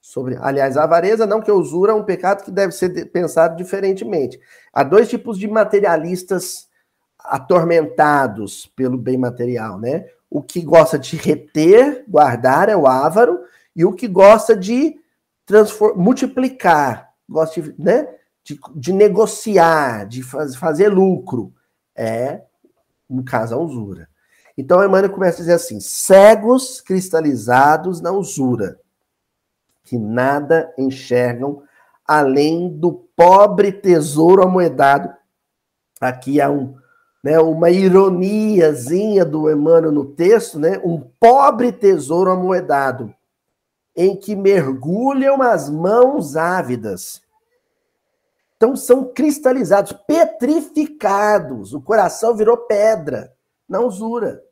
[0.01, 3.57] Sobre, aliás, a avareza não que a usura é um pecado que deve ser pensado
[3.57, 4.41] diferentemente.
[4.73, 6.69] Há dois tipos de materialistas
[7.19, 10.07] atormentados pelo bem material, né?
[10.31, 13.41] O que gosta de reter, guardar é o avaro,
[13.77, 14.99] e o que gosta de
[15.97, 18.09] multiplicar, gosta de, né,
[18.43, 21.53] de, de negociar, de faz, fazer lucro.
[21.97, 22.43] É,
[23.09, 24.09] no caso, a usura.
[24.57, 28.79] Então, Emmanuel começa a dizer assim: cegos cristalizados na usura
[29.85, 31.63] que nada enxergam
[32.07, 35.15] além do pobre tesouro amoedado.
[36.01, 36.75] Aqui há um,
[37.23, 40.81] né, uma ironiazinha do Emmanuel no texto, né?
[40.85, 43.15] Um pobre tesouro amoedado,
[43.97, 47.23] em que mergulham as mãos ávidas.
[48.57, 51.75] Então são cristalizados, petrificados.
[51.75, 53.35] O coração virou pedra,
[53.69, 54.43] na usura.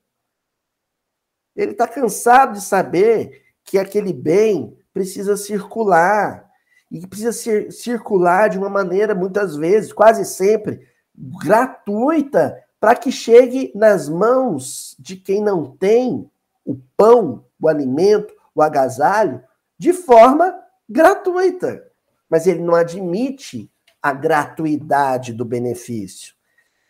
[1.56, 6.50] Ele está cansado de saber que aquele bem precisa circular.
[6.90, 13.72] E precisa ser, circular de uma maneira, muitas vezes, quase sempre, gratuita, para que chegue
[13.74, 16.30] nas mãos de quem não tem
[16.64, 19.42] o pão, o alimento, o agasalho,
[19.78, 20.54] de forma
[20.88, 21.90] gratuita.
[22.28, 26.34] Mas ele não admite a gratuidade do benefício.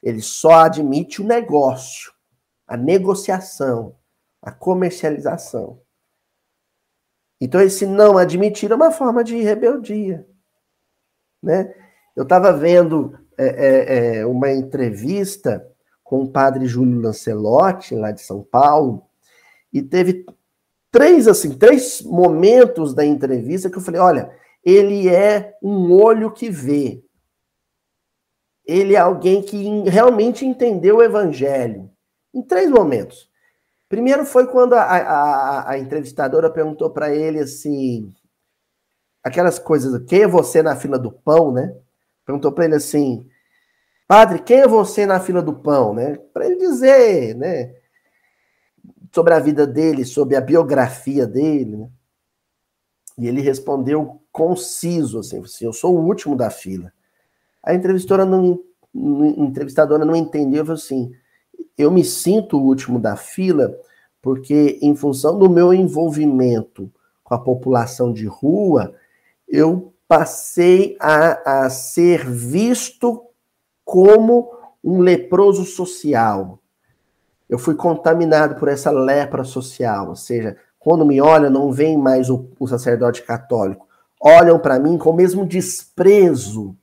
[0.03, 2.13] Ele só admite o negócio,
[2.67, 3.97] a negociação,
[4.41, 5.81] a comercialização.
[7.41, 10.27] Então, esse não admitir é uma forma de rebeldia.
[11.43, 11.75] Né?
[12.15, 15.67] Eu estava vendo é, é, é, uma entrevista
[16.05, 19.05] com o padre Júlio Lancelotti, lá de São Paulo,
[19.73, 20.27] e teve
[20.93, 24.31] três assim, três momentos da entrevista que eu falei: olha,
[24.65, 27.03] ele é um olho que vê.
[28.65, 31.91] Ele é alguém que realmente entendeu o evangelho.
[32.33, 33.29] Em três momentos.
[33.89, 38.15] Primeiro foi quando a, a, a entrevistadora perguntou para ele assim,
[39.23, 41.77] aquelas coisas, quem é você na fila do pão, né?
[42.25, 43.29] Perguntou para ele assim,
[44.07, 46.17] padre, quem é você na fila do pão, né?
[46.33, 47.75] Para ele dizer, né?
[49.15, 51.91] Sobre a vida dele, sobre a biografia dele, né?
[53.19, 56.91] E ele respondeu conciso, assim, assim eu sou o último da fila.
[57.63, 58.59] A entrevistadora não,
[58.95, 61.13] entrevistadora não entendeu, falou assim,
[61.77, 63.79] eu me sinto o último da fila
[64.23, 66.91] porque, em função do meu envolvimento
[67.25, 68.95] com a população de rua,
[69.49, 73.25] eu passei a, a ser visto
[73.85, 74.49] como
[74.83, 76.62] um leproso social.
[77.53, 82.31] Eu fui contaminado por essa lepra social, ou seja, quando me olham, não vem mais
[82.31, 83.87] o, o sacerdote católico.
[84.19, 86.75] Olham para mim com o mesmo desprezo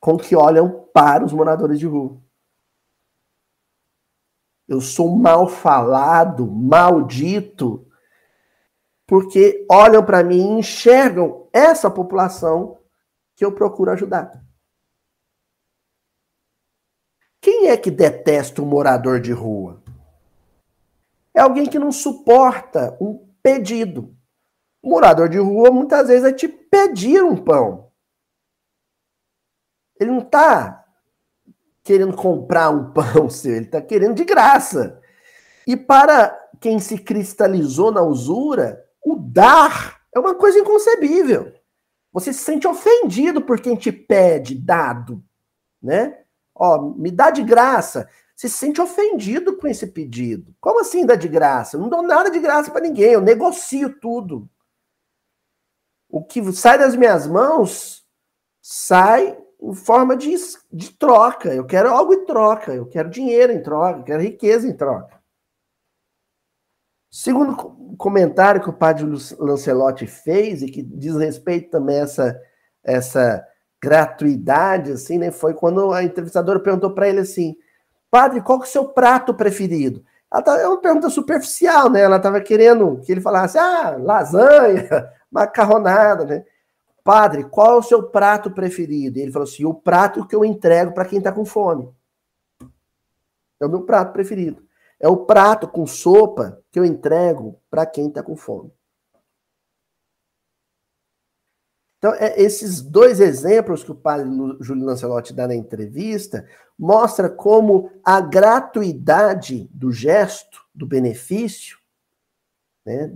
[0.00, 2.16] com que olham para os moradores de rua.
[4.66, 7.86] eu sou mal falado, maldito,
[9.06, 12.78] porque olham para mim e enxergam essa população
[13.36, 14.43] que eu procuro ajudar.
[17.44, 19.82] Quem é que detesta um morador de rua?
[21.34, 24.16] É alguém que não suporta um pedido.
[24.82, 27.92] O morador de rua muitas vezes vai te pedir um pão.
[30.00, 30.86] Ele não está
[31.82, 34.98] querendo comprar um pão seu, ele está querendo de graça.
[35.66, 41.52] E para quem se cristalizou na usura, o dar é uma coisa inconcebível.
[42.10, 45.22] Você se sente ofendido por quem te pede dado,
[45.82, 46.23] né?
[46.54, 48.08] Ó, me dá de graça.
[48.36, 50.54] Se sente ofendido com esse pedido.
[50.60, 51.76] Como assim dá de graça?
[51.76, 54.48] Eu não dou nada de graça para ninguém, eu negocio tudo.
[56.08, 58.04] O que sai das minhas mãos
[58.60, 60.34] sai em forma de,
[60.72, 61.54] de troca.
[61.54, 65.22] Eu quero algo em troca, eu quero dinheiro em troca, eu quero riqueza em troca.
[67.10, 67.56] Segundo
[67.96, 69.06] comentário que o padre
[69.38, 72.40] Lancelotti fez, e que diz respeito também a essa,
[72.82, 73.48] essa
[73.84, 75.30] gratuidade, assim, né?
[75.30, 77.54] Foi quando a entrevistadora perguntou para ele assim:
[78.10, 80.02] Padre, qual que é o seu prato preferido?
[80.32, 82.00] Ela tá, é uma pergunta superficial, né?
[82.00, 84.88] Ela estava querendo que ele falasse, ah, lasanha,
[85.30, 86.44] macarronada, né?
[87.04, 89.18] Padre, qual é o seu prato preferido?
[89.18, 91.88] E ele falou assim: o prato que eu entrego para quem está com fome.
[93.60, 94.62] É o meu prato preferido.
[94.98, 98.72] É o prato com sopa que eu entrego para quem está com fome.
[102.04, 104.28] Então, é, esses dois exemplos que o padre
[104.60, 106.46] Júlio Lancelotti dá na entrevista
[106.78, 111.78] mostra como a gratuidade do gesto, do benefício,
[112.84, 113.10] né,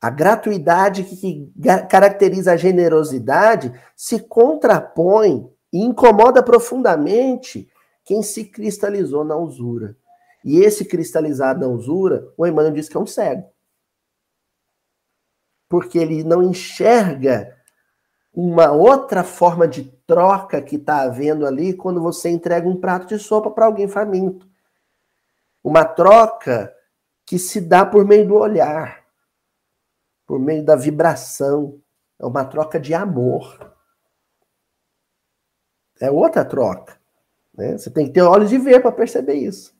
[0.00, 1.52] a gratuidade que
[1.88, 7.70] caracteriza a generosidade se contrapõe e incomoda profundamente
[8.04, 9.96] quem se cristalizou na usura.
[10.44, 13.44] E esse cristalizado na usura, o Emmanuel diz que é um cego.
[15.68, 17.61] Porque ele não enxerga
[18.34, 23.18] uma outra forma de troca que está havendo ali quando você entrega um prato de
[23.18, 24.48] sopa para alguém faminto.
[25.62, 26.74] Uma troca
[27.26, 29.04] que se dá por meio do olhar,
[30.26, 31.80] por meio da vibração.
[32.18, 33.74] É uma troca de amor.
[36.00, 36.98] É outra troca.
[37.54, 37.76] Né?
[37.76, 39.76] Você tem que ter olhos de ver para perceber isso.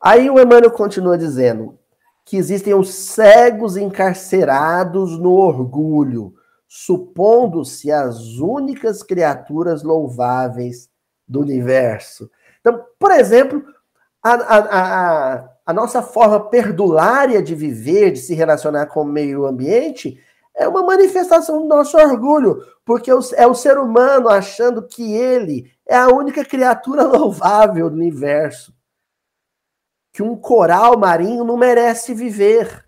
[0.00, 1.78] Aí o Emmanuel continua dizendo
[2.24, 6.34] que existem os cegos encarcerados no orgulho,
[6.68, 10.88] supondo-se as únicas criaturas louváveis
[11.26, 12.30] do universo.
[12.60, 13.62] Então, por exemplo,
[14.22, 19.46] a, a, a, a nossa forma perdulária de viver, de se relacionar com o meio
[19.46, 20.20] ambiente,
[20.54, 25.96] é uma manifestação do nosso orgulho, porque é o ser humano achando que ele é
[25.96, 28.76] a única criatura louvável do universo
[30.16, 32.85] que um coral marinho não merece viver,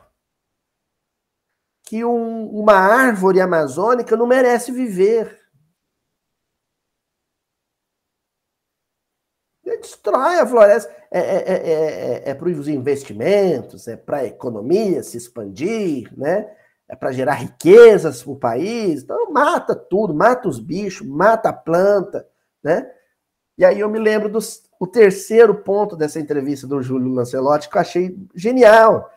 [1.88, 5.38] que um, uma árvore amazônica não merece viver.
[9.64, 10.94] Ele destrói a floresta.
[11.10, 16.54] É, é, é, é, é para os investimentos, é para a economia se expandir, né?
[16.86, 19.02] é para gerar riquezas para o país.
[19.02, 22.28] Então, mata tudo, mata os bichos, mata a planta.
[22.62, 22.86] Né?
[23.56, 27.78] E aí eu me lembro dos, o terceiro ponto dessa entrevista do Júlio Lancelotti, que
[27.78, 29.10] eu achei genial,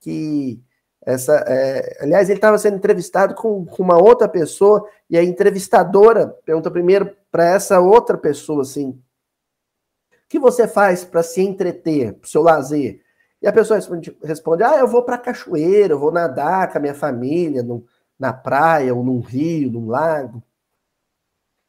[0.00, 0.64] que
[1.06, 6.26] essa, é, aliás, ele estava sendo entrevistado com, com, uma outra pessoa, e a entrevistadora
[6.44, 12.26] pergunta primeiro para essa outra pessoa assim: o que você faz para se entreter, para
[12.26, 13.00] o seu lazer?
[13.40, 16.80] E a pessoa responde, responde ah, eu vou para cachoeira, eu vou nadar com a
[16.80, 17.86] minha família, no,
[18.18, 20.42] na praia, ou num rio, num lago.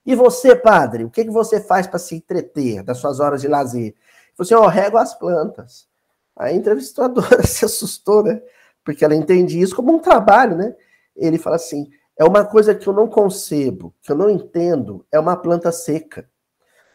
[0.03, 3.47] E você, padre, o que, que você faz para se entreter das suas horas de
[3.47, 3.93] lazer?
[4.35, 5.87] Você, assim, ó, oh, rego as plantas.
[6.35, 8.41] A entrevistadora se assustou, né?
[8.87, 10.73] Porque ela entende isso como um trabalho, né?
[11.13, 15.19] Ele fala assim: é uma coisa que eu não concebo, que eu não entendo, é
[15.19, 16.29] uma planta seca.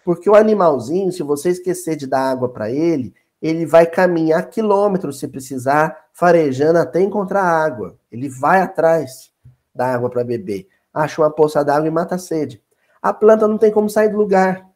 [0.02, 5.18] Porque o animalzinho, se você esquecer de dar água para ele, ele vai caminhar quilômetros
[5.18, 7.98] se precisar, farejando até encontrar água.
[8.10, 9.30] Ele vai atrás
[9.74, 10.66] da água para beber.
[10.94, 12.62] Acha uma poça d'água e mata a sede
[13.02, 14.70] a planta não tem como sair do lugar.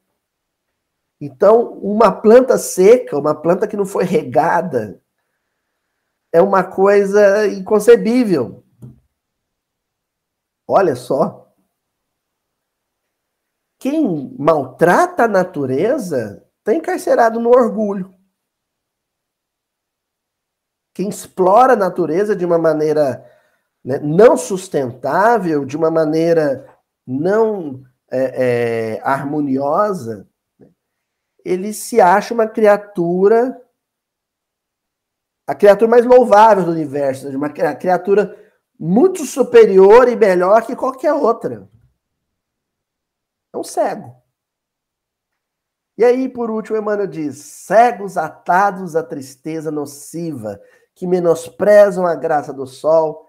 [1.21, 5.01] Então, uma planta seca, uma planta que não foi regada,
[6.37, 8.63] é uma coisa inconcebível.
[10.69, 11.51] Olha só.
[13.79, 18.15] Quem maltrata a natureza está encarcerado no orgulho.
[20.93, 23.25] Quem explora a natureza de uma maneira
[23.83, 26.69] né, não sustentável, de uma maneira
[27.07, 30.29] não é, é, harmoniosa,
[30.59, 30.69] né?
[31.43, 33.59] ele se acha uma criatura,
[35.47, 38.37] a criatura mais louvável do universo, uma criatura
[38.79, 41.69] muito superior e melhor que qualquer outra.
[43.53, 44.15] É um cego.
[45.97, 50.61] E aí, por último, Emmanuel diz: cegos atados à tristeza nociva,
[50.95, 53.27] que menosprezam a graça do sol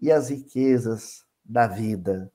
[0.00, 2.32] e as riquezas da vida.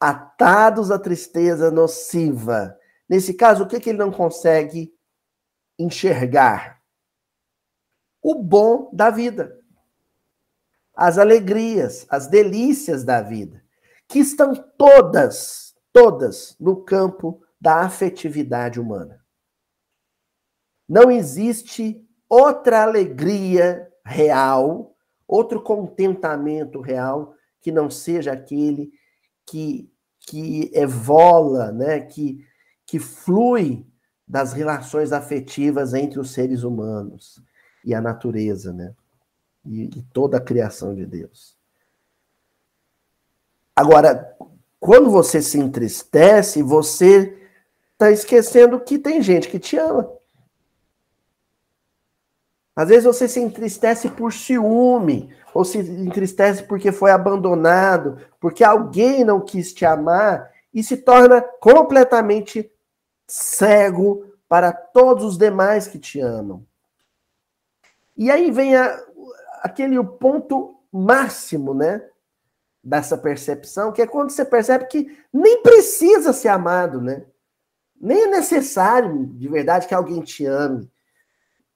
[0.00, 4.92] Atados à tristeza nociva, Nesse caso, o que, que ele não consegue
[5.78, 6.77] enxergar?
[8.22, 9.58] O bom da vida.
[10.94, 13.62] As alegrias, as delícias da vida,
[14.08, 19.24] que estão todas, todas no campo da afetividade humana.
[20.88, 24.96] Não existe outra alegria real,
[25.26, 28.90] outro contentamento real que não seja aquele
[29.46, 29.90] que
[30.20, 32.44] que evola, né, que
[32.84, 33.86] que flui
[34.26, 37.42] das relações afetivas entre os seres humanos
[37.84, 38.94] e a natureza, né?
[39.64, 41.56] E, e toda a criação de Deus.
[43.74, 44.36] Agora,
[44.80, 47.36] quando você se entristece, você
[47.92, 50.10] está esquecendo que tem gente que te ama.
[52.74, 59.24] Às vezes você se entristece por ciúme, ou se entristece porque foi abandonado, porque alguém
[59.24, 62.70] não quis te amar e se torna completamente
[63.26, 66.64] cego para todos os demais que te amam.
[68.18, 69.00] E aí vem a,
[69.62, 72.04] aquele ponto máximo, né?
[72.82, 77.24] Dessa percepção, que é quando você percebe que nem precisa ser amado, né?
[78.00, 80.90] Nem é necessário, de verdade, que alguém te ame.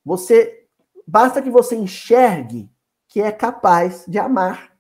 [0.05, 0.69] Você
[1.07, 2.71] basta que você enxergue
[3.09, 4.77] que é capaz de amar.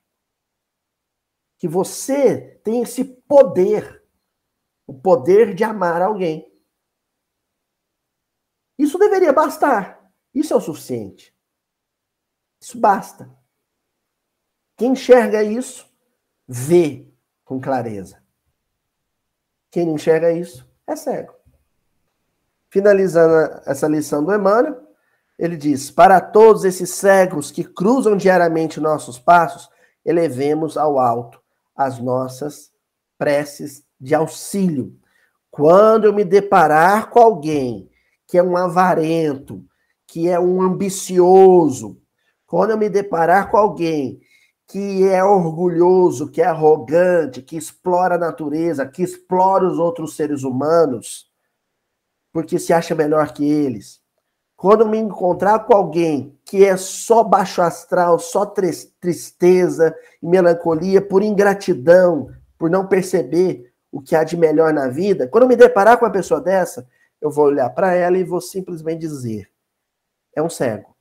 [1.58, 4.02] Que você tem esse poder,
[4.86, 6.50] o poder de amar alguém.
[8.78, 10.10] Isso deveria bastar.
[10.34, 11.31] Isso é o suficiente.
[12.62, 13.28] Isso basta.
[14.76, 15.84] Quem enxerga isso,
[16.46, 17.12] vê
[17.44, 18.22] com clareza.
[19.68, 21.34] Quem não enxerga isso, é cego.
[22.70, 24.80] Finalizando essa lição do Emmanuel,
[25.36, 29.68] ele diz: Para todos esses cegos que cruzam diariamente nossos passos,
[30.04, 31.42] elevemos ao alto
[31.74, 32.70] as nossas
[33.18, 34.96] preces de auxílio.
[35.50, 37.90] Quando eu me deparar com alguém
[38.24, 39.64] que é um avarento,
[40.06, 42.01] que é um ambicioso,
[42.52, 44.20] quando eu me deparar com alguém
[44.66, 50.42] que é orgulhoso, que é arrogante, que explora a natureza, que explora os outros seres
[50.42, 51.30] humanos,
[52.30, 54.02] porque se acha melhor que eles.
[54.54, 61.22] Quando me encontrar com alguém que é só baixo astral, só tristeza e melancolia, por
[61.22, 62.28] ingratidão,
[62.58, 66.04] por não perceber o que há de melhor na vida, quando eu me deparar com
[66.04, 66.86] uma pessoa dessa,
[67.18, 69.50] eu vou olhar para ela e vou simplesmente dizer:
[70.36, 70.91] é um cego.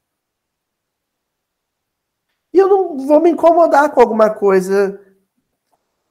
[2.61, 4.99] Eu não vou me incomodar com alguma coisa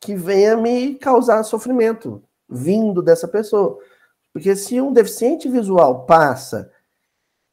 [0.00, 3.78] que venha me causar sofrimento vindo dessa pessoa.
[4.32, 6.72] Porque se um deficiente visual passa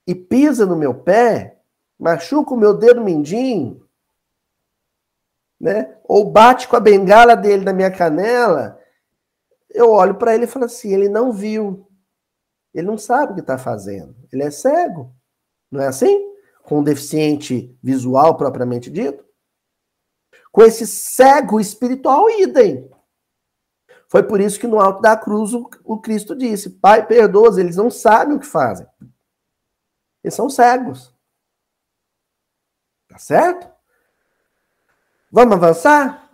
[0.06, 1.60] e pisa no meu pé,
[2.00, 3.86] machuca o meu dedo mindinho,
[5.60, 5.98] né?
[6.04, 8.80] Ou bate com a bengala dele na minha canela,
[9.70, 11.88] eu olho para ele e falo assim: ele não viu.
[12.74, 14.16] Ele não sabe o que está fazendo.
[14.32, 15.12] Ele é cego.
[15.72, 16.37] Não é assim?
[16.68, 19.26] Com deficiente visual propriamente dito?
[20.52, 22.92] Com esse cego espiritual, idem.
[24.10, 27.78] Foi por isso que no alto da cruz o, o Cristo disse: Pai, perdoa eles
[27.78, 28.86] não sabem o que fazem.
[30.22, 31.16] Eles são cegos.
[33.08, 33.72] Tá certo?
[35.32, 36.30] Vamos avançar?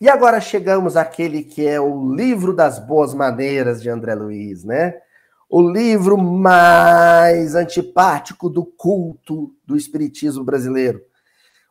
[0.00, 5.00] E agora chegamos àquele que é o livro das boas maneiras de André Luiz, né?
[5.48, 11.00] O livro mais antipático do culto do espiritismo brasileiro.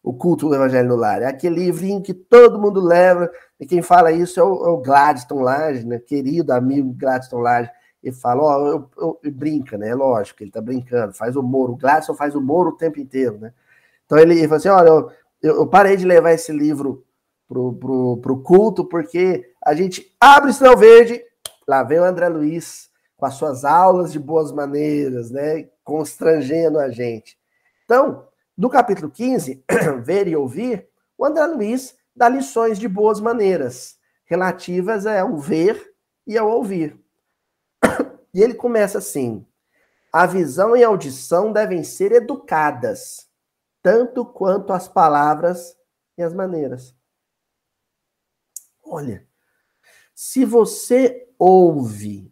[0.02, 1.22] O culto do Evangelho no Lar.
[1.22, 4.78] É aquele livrinho que todo mundo leva, e quem fala isso é o, é o
[4.78, 6.00] Gladstone Lage, né?
[6.00, 7.72] querido amigo Gladstone Lage.
[8.04, 9.90] Ele fala, ó, oh, eu, eu, eu, brinca, né?
[9.90, 11.72] É lógico, ele tá brincando, faz humor.
[11.72, 13.52] O Gladstone faz humor o tempo inteiro, né?
[14.06, 15.12] Então ele, ele fala assim: olha, eu,
[15.42, 17.04] eu, parei de levar esse livro
[17.48, 21.20] pro, pro, pro culto, porque a gente abre o sinal verde,
[21.68, 26.90] lá vem o André Luiz com as suas aulas de boas maneiras, né, constrangendo a
[26.90, 27.40] gente.
[27.86, 29.64] Então, no capítulo 15,
[30.04, 30.88] Ver e Ouvir,
[31.18, 35.94] o André Luiz dá lições de boas maneiras, relativas ao ver
[36.26, 37.00] e ao ouvir.
[38.34, 39.48] E ele começa assim:
[40.12, 43.30] a visão e a audição devem ser educadas,
[43.82, 45.74] tanto quanto as palavras
[46.18, 46.94] e as maneiras.
[48.84, 49.26] Olha,
[50.14, 52.30] se você ouve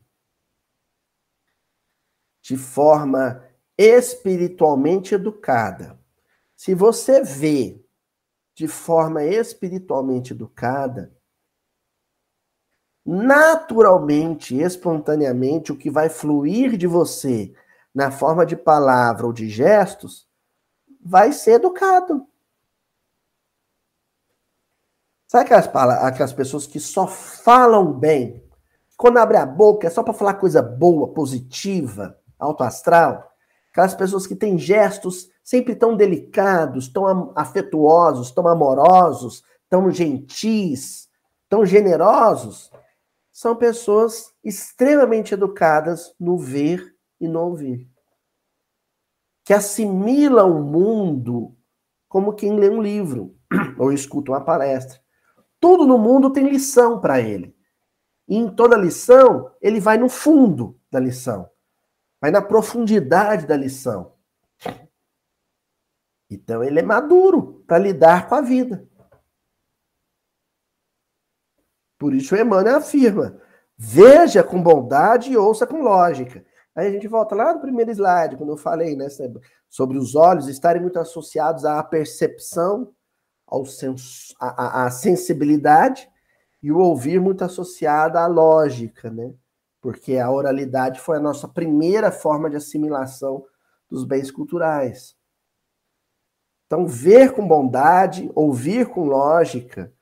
[2.43, 3.41] de forma
[3.77, 5.97] espiritualmente educada.
[6.55, 7.81] Se você vê
[8.53, 11.15] de forma espiritualmente educada,
[13.05, 17.53] naturalmente, espontaneamente, o que vai fluir de você
[17.95, 20.27] na forma de palavra ou de gestos
[21.01, 22.27] vai ser educado.
[25.27, 25.67] Sabe aquelas,
[26.03, 28.43] aquelas pessoas que só falam bem?
[28.97, 33.31] Quando abre a boca é só para falar coisa boa, positiva, alto astral?
[33.71, 41.09] Aquelas pessoas que têm gestos sempre tão delicados, tão afetuosos, tão amorosos, tão gentis,
[41.49, 42.71] tão generosos,
[43.31, 47.89] são pessoas extremamente educadas no ver e no ouvir.
[49.43, 51.55] Que assimilam o mundo
[52.07, 53.35] como quem lê um livro
[53.79, 55.01] ou escuta uma palestra.
[55.59, 57.55] Tudo no mundo tem lição para ele.
[58.27, 61.49] E em toda lição, ele vai no fundo da lição,
[62.23, 64.13] vai na profundidade da lição.
[66.31, 68.87] Então ele é maduro para lidar com a vida.
[71.99, 73.37] Por isso Emmanuel afirma:
[73.77, 76.45] veja com bondade e ouça com lógica.
[76.73, 79.07] Aí a gente volta lá no primeiro slide, quando eu falei né,
[79.67, 82.95] sobre os olhos estarem muito associados à percepção,
[83.45, 86.09] ao sens à, à sensibilidade,
[86.61, 89.35] e o ouvir muito associado à lógica, né?
[89.83, 93.45] Porque a oralidade foi a nossa primeira forma de assimilação
[93.91, 95.13] dos bens culturais.
[96.65, 99.93] Então, ver com bondade, ouvir com lógica,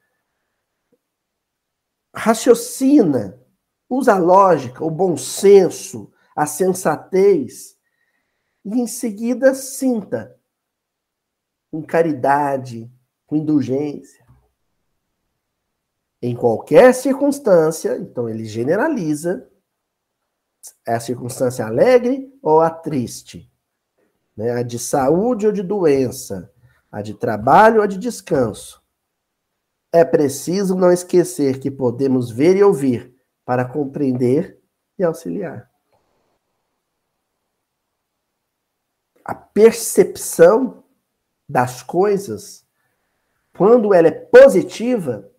[2.15, 3.43] raciocina,
[3.89, 7.75] usa a lógica, o bom senso, a sensatez,
[8.63, 10.39] e em seguida sinta
[11.71, 12.93] com caridade,
[13.25, 14.23] com indulgência.
[16.21, 19.50] Em qualquer circunstância, então ele generaliza,
[20.85, 23.51] é a circunstância alegre ou a triste,
[24.35, 24.51] né?
[24.51, 26.51] a de saúde ou de doença,
[26.91, 28.81] a de trabalho ou a de descanso.
[29.91, 34.59] É preciso não esquecer que podemos ver e ouvir para compreender
[34.97, 35.69] e auxiliar.
[39.25, 40.83] A percepção
[41.47, 42.65] das coisas,
[43.57, 45.29] quando ela é positiva,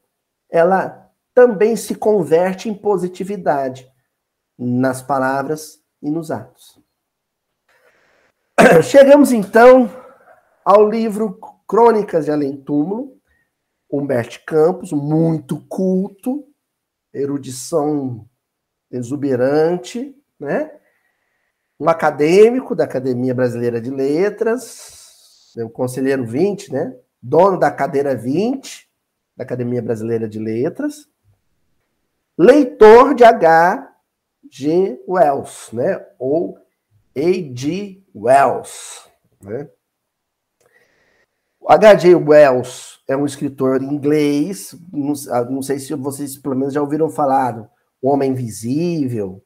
[0.50, 3.91] ela também se converte em positividade
[4.58, 6.78] nas palavras e nos atos.
[8.82, 9.90] Chegamos então
[10.64, 13.16] ao livro Crônicas de Além Túmulo,
[13.90, 16.46] Humberto Campos, muito culto,
[17.12, 18.26] erudição
[18.90, 20.70] exuberante, né?
[21.78, 26.96] Um acadêmico da Academia Brasileira de Letras, o conselheiro 20, né?
[27.20, 28.88] Dono da cadeira 20
[29.36, 31.08] da Academia Brasileira de Letras,
[32.38, 33.91] leitor de H.
[34.50, 35.00] G.
[35.08, 36.04] Wells, né?
[36.18, 36.56] Ou
[37.16, 37.54] A.
[37.54, 38.02] G.
[38.14, 39.06] Wells,
[39.40, 39.68] né?
[41.68, 42.14] H.G.
[42.16, 47.08] Wells é um escritor inglês, não, ah, não, sei se vocês pelo menos já ouviram
[47.08, 47.68] falar,
[48.00, 49.42] O Homem Invisível,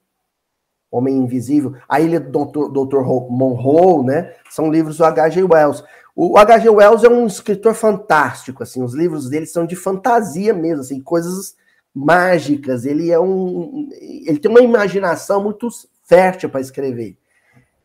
[0.91, 3.03] Homem Invisível, A Ilha do Dr.
[3.31, 4.35] Monroe, né?
[4.51, 5.43] São livros do H.G.
[5.43, 5.85] Wells.
[6.15, 6.71] O H.G.
[6.71, 11.55] Wells é um escritor fantástico, assim, os livros dele são de fantasia mesmo, assim, coisas
[11.97, 12.85] mágicas.
[12.85, 15.69] Ele é um, ele tem uma imaginação muito
[16.05, 17.17] fértil para escrever.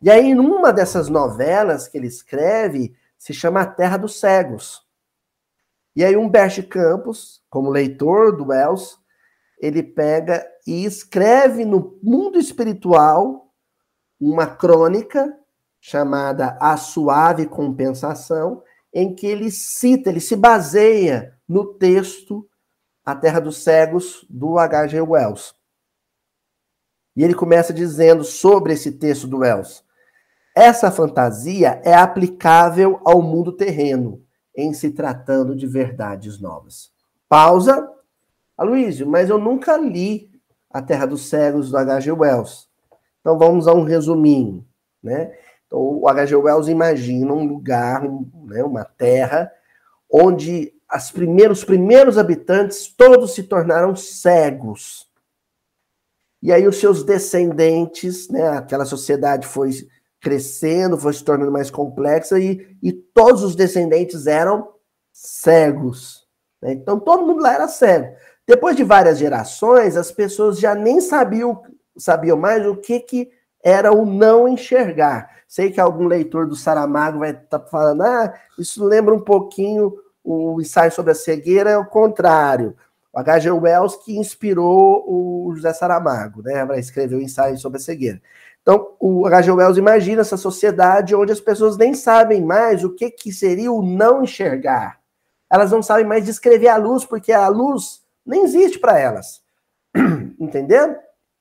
[0.02, 4.86] E aí, numa dessas novelas que ele escreve, se chama A Terra dos Cegos.
[5.96, 8.98] E aí Humberto Campos, como leitor do Wells,
[9.58, 13.52] ele pega e escreve no mundo espiritual
[14.20, 15.36] uma crônica
[15.80, 22.48] chamada A Suave Compensação, em que ele cita, ele se baseia no texto
[23.04, 25.00] A Terra dos Cegos do H.G.
[25.00, 25.54] Wells.
[27.16, 29.82] E ele começa dizendo sobre esse texto do Wells:
[30.54, 34.22] essa fantasia é aplicável ao mundo terreno,
[34.56, 36.92] em se tratando de verdades novas.
[37.28, 37.90] Pausa.
[38.56, 40.30] Aloysio, mas eu nunca li
[40.70, 42.12] A Terra dos Cegos do H.G.
[42.12, 42.68] Wells.
[43.20, 44.64] Então vamos a um resuminho,
[45.02, 45.32] né?
[45.66, 46.36] Então, o H.G.
[46.36, 49.50] Wells imagina um lugar, um, né, uma terra,
[50.12, 55.08] onde as primeiros, os primeiros habitantes todos se tornaram cegos.
[56.42, 59.70] E aí os seus descendentes, né, aquela sociedade foi
[60.20, 64.68] crescendo, foi se tornando mais complexa e, e todos os descendentes eram
[65.10, 66.26] cegos.
[66.60, 66.74] Né?
[66.74, 68.14] Então todo mundo lá era cego.
[68.46, 71.62] Depois de várias gerações, as pessoas já nem sabiam,
[71.96, 73.30] sabiam mais o que, que
[73.64, 75.42] era o não enxergar.
[75.48, 79.94] Sei que algum leitor do Saramago vai estar tá falando, ah, isso lembra um pouquinho
[80.24, 82.76] o ensaio sobre a cegueira, é o contrário.
[83.12, 83.50] O H.G.
[83.50, 88.22] Wells que inspirou o José Saramago, né, para escrever o ensaio sobre a cegueira.
[88.62, 89.50] Então, o H.G.
[89.50, 93.82] Wells imagina essa sociedade onde as pessoas nem sabem mais o que, que seria o
[93.82, 95.00] não enxergar.
[95.50, 99.42] Elas não sabem mais descrever a luz, porque a luz nem existe para elas.
[100.40, 100.96] Entendendo?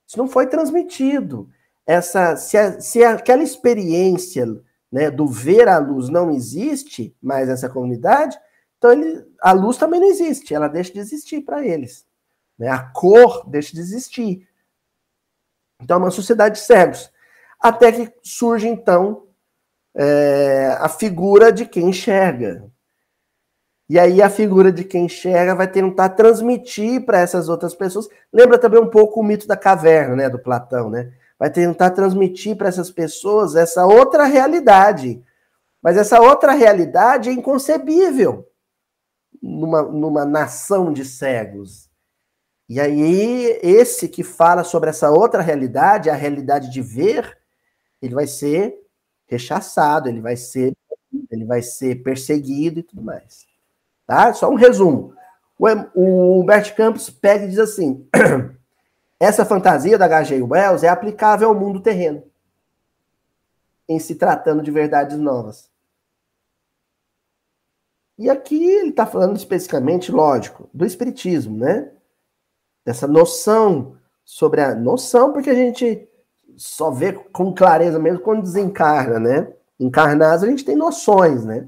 [0.06, 1.48] Isso não foi transmitido.
[1.86, 4.46] Essa, se, a, se aquela experiência
[4.92, 8.38] né, do ver a luz não existe mais nessa comunidade,
[8.82, 12.04] então ele, a luz também não existe, ela deixa de existir para eles.
[12.58, 12.68] Né?
[12.68, 14.48] A cor deixa de existir.
[15.80, 17.12] Então, é uma sociedade de cegos.
[17.60, 19.28] Até que surge, então,
[19.94, 22.68] é, a figura de quem enxerga.
[23.88, 28.10] E aí a figura de quem enxerga vai tentar transmitir para essas outras pessoas.
[28.34, 31.14] Lembra também um pouco o mito da caverna, né, do Platão, né?
[31.38, 35.24] Vai tentar transmitir para essas pessoas essa outra realidade.
[35.84, 38.48] Mas essa outra realidade é inconcebível
[39.42, 41.90] numa, numa nação de cegos.
[42.68, 47.38] E aí, esse que fala sobre essa outra realidade, a realidade de ver,
[48.02, 48.76] ele vai ser
[49.28, 50.74] rechaçado, ele vai ser,
[51.30, 53.46] ele vai ser perseguido e tudo mais.
[54.06, 54.34] Tá?
[54.34, 55.14] Só um resumo.
[55.94, 58.08] O, Humberto Campos pega e diz assim:
[59.20, 60.42] essa fantasia da H.G.
[60.42, 62.24] Wells é aplicável ao mundo terreno,
[63.88, 65.71] em se tratando de verdades novas.
[68.22, 71.92] E aqui ele está falando especificamente, lógico, do espiritismo, né?
[72.86, 76.08] dessa noção sobre a noção, porque a gente
[76.56, 79.54] só vê com clareza mesmo quando desencarna, né?
[79.80, 81.68] Encarnados a gente tem noções, né?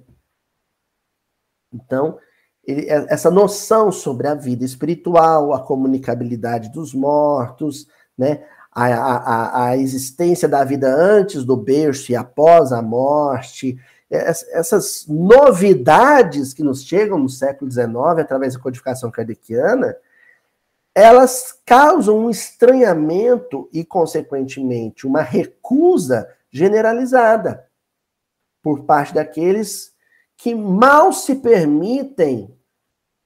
[1.74, 2.20] Então,
[2.64, 7.88] ele, é, essa noção sobre a vida espiritual, a comunicabilidade dos mortos,
[8.18, 8.45] né?
[8.72, 13.78] A, a, a existência da vida antes do berço e após a morte,
[14.14, 17.88] essas novidades que nos chegam no século XIX
[18.20, 19.95] através da codificação kardeciana,
[20.93, 27.68] elas causam um estranhamento e, consequentemente, uma recusa generalizada
[28.61, 29.91] por parte daqueles
[30.38, 32.55] que mal se permitem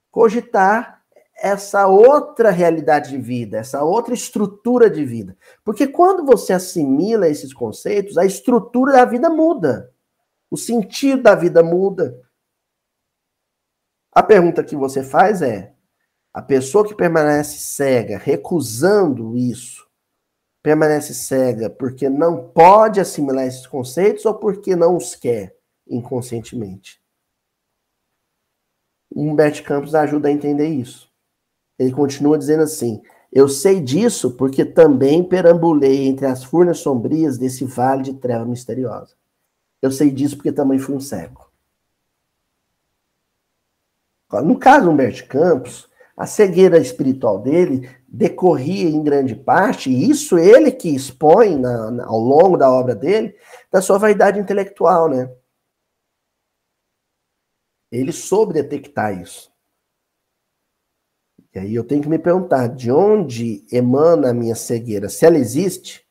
[0.09, 1.03] cogitar
[1.35, 5.37] essa outra realidade de vida, essa outra estrutura de vida.
[5.63, 9.91] Porque quando você assimila esses conceitos, a estrutura da vida muda.
[10.49, 12.21] O sentido da vida muda.
[14.11, 15.73] A pergunta que você faz é:
[16.33, 19.87] a pessoa que permanece cega, recusando isso,
[20.63, 25.57] permanece cega porque não pode assimilar esses conceitos ou porque não os quer
[25.89, 27.01] inconscientemente.
[29.15, 31.11] Humberto Campos ajuda a entender isso.
[31.79, 37.65] Ele continua dizendo assim: Eu sei disso porque também perambulei entre as furnas sombrias desse
[37.65, 39.15] vale de treva misteriosa.
[39.81, 41.47] Eu sei disso porque também fui um cego.
[44.43, 50.71] No caso Humberto Campos, a cegueira espiritual dele decorria em grande parte, e isso ele
[50.71, 53.35] que expõe na, na, ao longo da obra dele,
[53.71, 55.31] da sua vaidade intelectual, né?
[57.91, 59.51] Ele soube detectar isso.
[61.53, 65.09] E aí eu tenho que me perguntar, de onde emana a minha cegueira?
[65.09, 66.06] Se ela existe,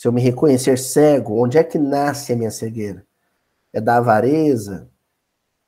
[0.00, 3.04] se eu me reconhecer cego, onde é que nasce a minha cegueira?
[3.70, 4.88] É da avareza?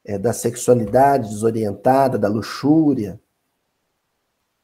[0.02, 3.20] É da sexualidade desorientada, da luxúria?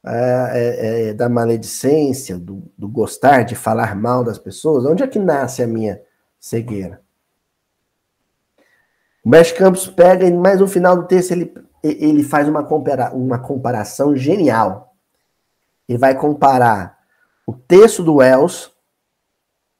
[0.03, 4.85] É, é, é, da maledicência, do, do, gostar de falar mal das pessoas?
[4.85, 6.01] Onde é que nasce a minha
[6.39, 7.03] cegueira?
[9.23, 11.53] O Mestre Campos pega e mais no final do texto ele,
[11.83, 14.95] ele faz uma, compara, uma comparação genial.
[15.87, 16.97] Ele vai comparar
[17.45, 18.71] o texto do Wells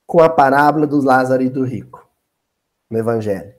[0.09, 2.03] com a parábola do Lázaro e do rico
[2.89, 3.53] no Evangelho.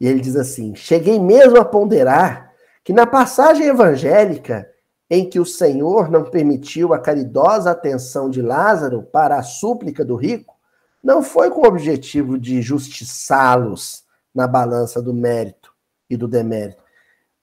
[0.00, 2.52] E ele diz assim: Cheguei mesmo a ponderar
[2.84, 4.70] que na passagem evangélica
[5.10, 10.14] em que o Senhor não permitiu a caridosa atenção de Lázaro para a súplica do
[10.14, 10.54] rico,
[11.02, 15.74] não foi com o objetivo de justiçá-los na balança do mérito
[16.08, 16.80] e do demérito.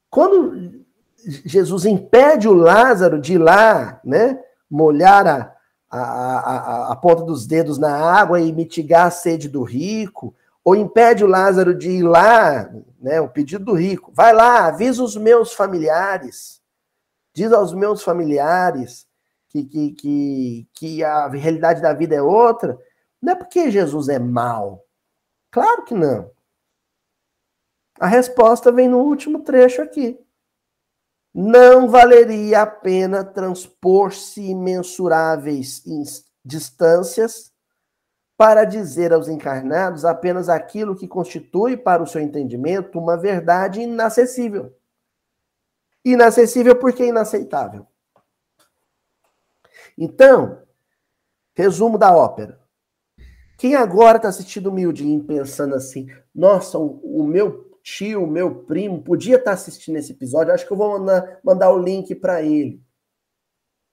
[0.09, 0.85] Quando
[1.43, 4.39] Jesus impede o Lázaro de ir lá, né,
[4.71, 5.56] molhar a,
[5.89, 10.75] a, a, a ponta dos dedos na água e mitigar a sede do rico, ou
[10.75, 12.69] impede o Lázaro de ir lá,
[12.99, 16.57] né, o pedido do rico, vai lá, avisa os meus familiares
[17.37, 19.07] diz aos meus familiares
[19.49, 22.75] que, que, que, que a realidade da vida é outra,
[23.21, 24.83] não é porque Jesus é mau.
[25.51, 26.31] Claro que não.
[27.99, 30.19] A resposta vem no último trecho aqui.
[31.39, 35.83] Não valeria a pena transpor-se imensuráveis
[36.43, 37.53] distâncias
[38.35, 44.75] para dizer aos encarnados apenas aquilo que constitui para o seu entendimento uma verdade inacessível.
[46.03, 47.85] Inacessível porque é inaceitável.
[49.95, 50.63] Então,
[51.53, 52.59] resumo da ópera.
[53.59, 59.37] Quem agora está assistindo o Mildinho pensando assim, nossa, o, meu tio, meu primo, podia
[59.37, 62.83] estar assistindo esse episódio, acho que eu vou mandar, mandar o link para ele.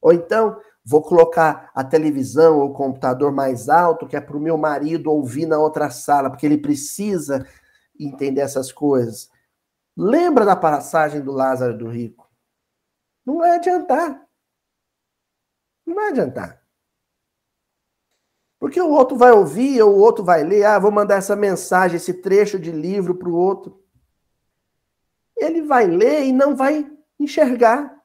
[0.03, 4.41] Ou então, vou colocar a televisão ou o computador mais alto, que é para o
[4.41, 7.47] meu marido ouvir na outra sala, porque ele precisa
[7.99, 9.31] entender essas coisas.
[9.97, 12.29] Lembra da passagem do Lázaro do Rico?
[13.25, 14.27] Não vai adiantar.
[15.87, 16.61] Não vai adiantar.
[18.59, 21.97] Porque o outro vai ouvir, ou o outro vai ler, ah, vou mandar essa mensagem,
[21.97, 23.84] esse trecho de livro para o outro.
[25.45, 26.91] Ele vai ler e não vai
[27.21, 28.03] enxergar.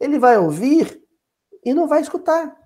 [0.00, 1.06] Ele vai ouvir
[1.64, 2.58] e não vai escutar.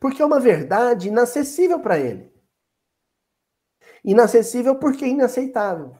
[0.00, 2.32] Porque é uma verdade inacessível para ele.
[4.02, 5.94] Inacessível porque é inaceitável.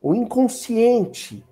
[0.00, 1.44] O inconsciente,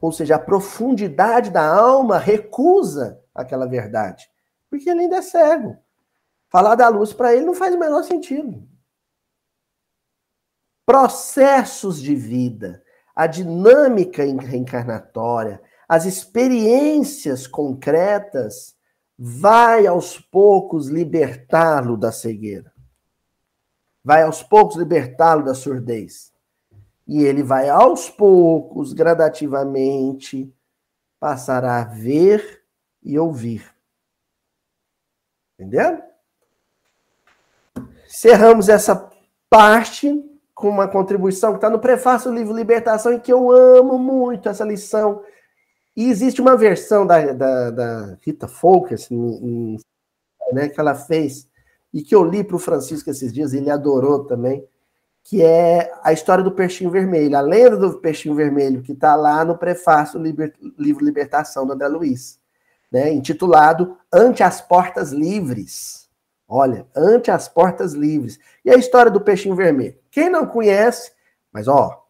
[0.00, 4.30] ou seja, a profundidade da alma, recusa aquela verdade.
[4.70, 5.76] Porque ele ainda é cego.
[6.48, 8.72] Falar da luz para ele não faz o menor sentido.
[10.86, 12.82] Processos de vida,
[13.14, 18.76] a dinâmica reencarnatória, as experiências concretas,
[19.18, 22.72] vai aos poucos libertá-lo da cegueira.
[24.02, 26.32] Vai aos poucos libertá-lo da surdez.
[27.06, 30.52] E ele vai aos poucos, gradativamente,
[31.18, 32.64] passar a ver
[33.02, 33.74] e ouvir.
[35.58, 36.02] Entendeu?
[38.06, 39.10] Encerramos essa
[39.48, 40.12] parte
[40.54, 44.48] com uma contribuição que está no prefácio do livro Libertação e que eu amo muito
[44.48, 45.22] essa lição.
[45.96, 48.94] E existe uma versão da, da, da Rita Folk,
[50.52, 51.48] né, que ela fez,
[51.92, 54.66] e que eu li para o Francisco esses dias, e ele adorou também,
[55.22, 59.44] que é a história do peixinho vermelho, a lenda do peixinho vermelho, que está lá
[59.44, 62.38] no prefácio do Liber, livro Libertação, do André Luiz,
[62.92, 66.03] né, intitulado Ante as Portas Livres.
[66.56, 68.38] Olha, Ante as Portas Livres.
[68.64, 69.98] E a história do peixinho vermelho?
[70.08, 71.10] Quem não conhece,
[71.52, 72.06] mas ó,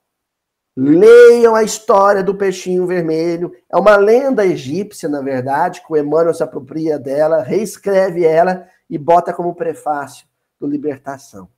[0.77, 3.57] leiam a história do peixinho vermelho.
[3.73, 8.99] É uma lenda egípcia, na verdade, que o Emmanuel se apropria dela, reescreve ela e
[8.99, 10.27] bota como prefácio
[10.61, 11.49] do Libertação.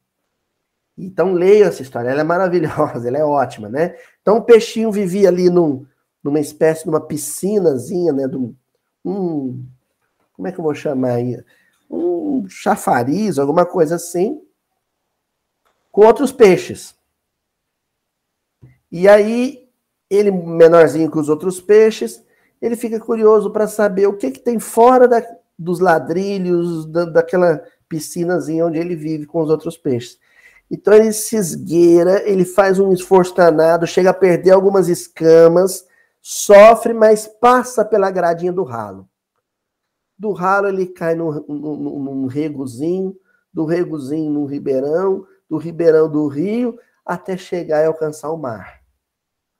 [0.96, 3.96] Então leiam essa história, ela é maravilhosa, ela é ótima, né?
[4.22, 5.84] Então o peixinho vivia ali num,
[6.22, 8.28] numa espécie de uma piscinazinha, né?
[8.28, 8.54] Um,
[9.04, 9.66] um,
[10.34, 11.36] como é que eu vou chamar aí?
[11.90, 14.40] Um chafariz, alguma coisa assim,
[15.90, 16.94] com outros peixes.
[18.90, 19.68] E aí,
[20.08, 22.24] ele, menorzinho que os outros peixes,
[22.60, 25.22] ele fica curioso para saber o que, que tem fora da,
[25.58, 30.18] dos ladrilhos, da, daquela piscinazinha onde ele vive com os outros peixes.
[30.70, 35.86] Então ele se esgueira, ele faz um esforço danado, chega a perder algumas escamas,
[36.20, 39.08] sofre, mas passa pela gradinha do ralo.
[40.18, 43.16] Do ralo ele cai num, num, num regozinho,
[43.52, 48.82] do regozinho num ribeirão, do ribeirão do rio, até chegar e alcançar o mar.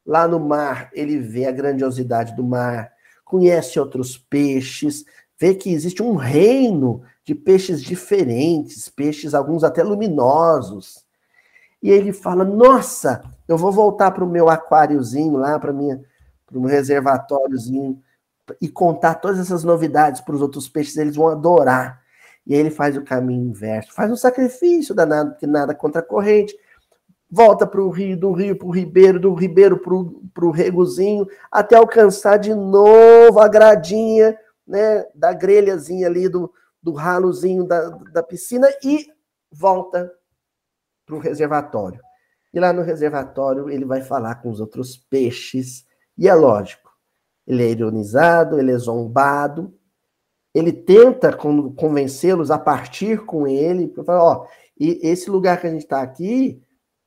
[0.05, 2.93] Lá no mar ele vê a grandiosidade do mar,
[3.25, 5.05] conhece outros peixes,
[5.39, 11.05] vê que existe um reino de peixes diferentes, peixes alguns até luminosos.
[11.83, 16.03] E ele fala: Nossa, eu vou voltar para o meu aquáriozinho lá, para minha
[16.47, 18.01] para meu reservatóriozinho
[18.61, 22.03] e contar todas essas novidades para os outros peixes, eles vão adorar.
[22.47, 26.05] E aí ele faz o caminho inverso, faz um sacrifício danado, porque nada contra a
[26.05, 26.57] corrente,
[27.30, 31.76] volta para o rio, do rio para o ribeiro, do ribeiro para o regozinho, até
[31.76, 38.68] alcançar de novo a gradinha né, da grelhazinha ali, do, do ralozinho da, da piscina
[38.82, 39.07] e
[39.51, 40.12] volta
[41.05, 42.01] para o reservatório.
[42.53, 45.84] E lá no reservatório ele vai falar com os outros peixes,
[46.16, 46.86] e é lógico,
[47.47, 49.72] ele é ironizado, ele é zombado,
[50.55, 54.47] ele tenta convencê-los a partir com ele, falar, ó,
[54.78, 56.62] e esse lugar que a gente está aqui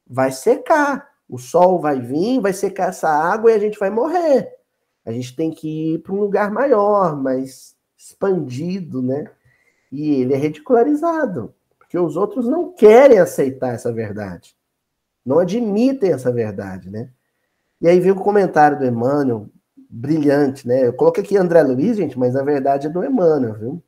[0.08, 4.50] vai secar, o sol vai vir, vai secar essa água e a gente vai morrer.
[5.06, 9.26] A gente tem que ir para um lugar maior, mais expandido, né?
[9.92, 14.56] E ele é ridicularizado, porque os outros não querem aceitar essa verdade,
[15.26, 17.10] não admitem essa verdade, né?
[17.82, 19.50] E aí vem o comentário do Emmanuel,
[19.90, 20.86] brilhante, né?
[20.86, 23.84] Eu coloquei aqui André Luiz, gente, mas a verdade é do Emmanuel, viu?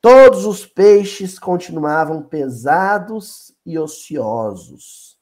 [0.00, 5.18] Todos os peixes continuavam pesados e ociosos,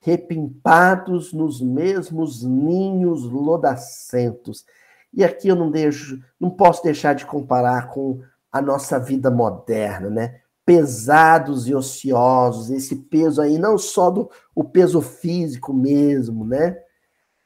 [0.00, 4.64] repimpados nos mesmos ninhos lodacentos.
[5.12, 8.22] E aqui eu não deixo, não posso deixar de comparar com
[8.52, 10.40] a nossa vida moderna, né?
[10.64, 16.78] Pesados e ociosos, esse peso aí, não só do o peso físico mesmo, né?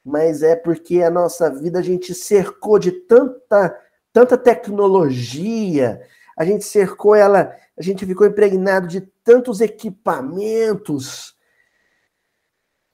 [0.07, 3.77] Mas é porque a nossa vida a gente cercou de tanta
[4.13, 6.01] tanta tecnologia,
[6.39, 11.37] a gente cercou ela, a gente ficou impregnado de tantos equipamentos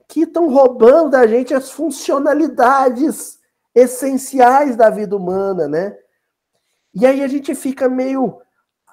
[0.09, 3.39] que estão roubando da gente as funcionalidades
[3.73, 5.97] essenciais da vida humana, né?
[6.93, 8.41] E aí a gente fica meio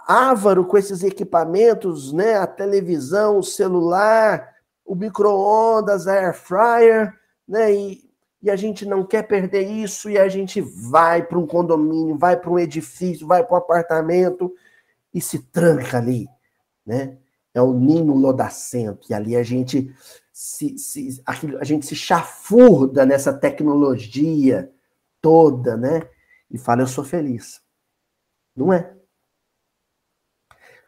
[0.06, 2.36] ávaro com esses equipamentos, né?
[2.36, 4.56] A televisão, o celular,
[4.86, 7.12] o micro-ondas, a air fryer,
[7.48, 7.74] né?
[7.74, 8.09] E,
[8.42, 12.40] e a gente não quer perder isso e a gente vai para um condomínio, vai
[12.40, 14.54] para um edifício, vai para um apartamento
[15.14, 16.28] e se tranca ali,
[16.86, 17.18] né?
[17.54, 19.94] É o ninho lodacento e ali a gente
[20.32, 24.72] se, se a gente se chafurda nessa tecnologia
[25.20, 26.08] toda, né?
[26.50, 27.62] E fala eu sou feliz.
[28.56, 28.96] Não é?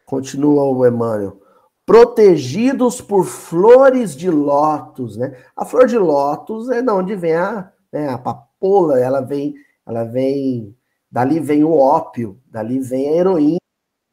[0.06, 1.41] Continua o Emmanuel.
[1.84, 5.36] Protegidos por flores de lótus, né?
[5.56, 9.54] A flor de lótus é de onde vem a, né, a papoula, ela vem,
[9.84, 10.76] ela vem,
[11.10, 13.58] dali vem o ópio, dali vem a heroína,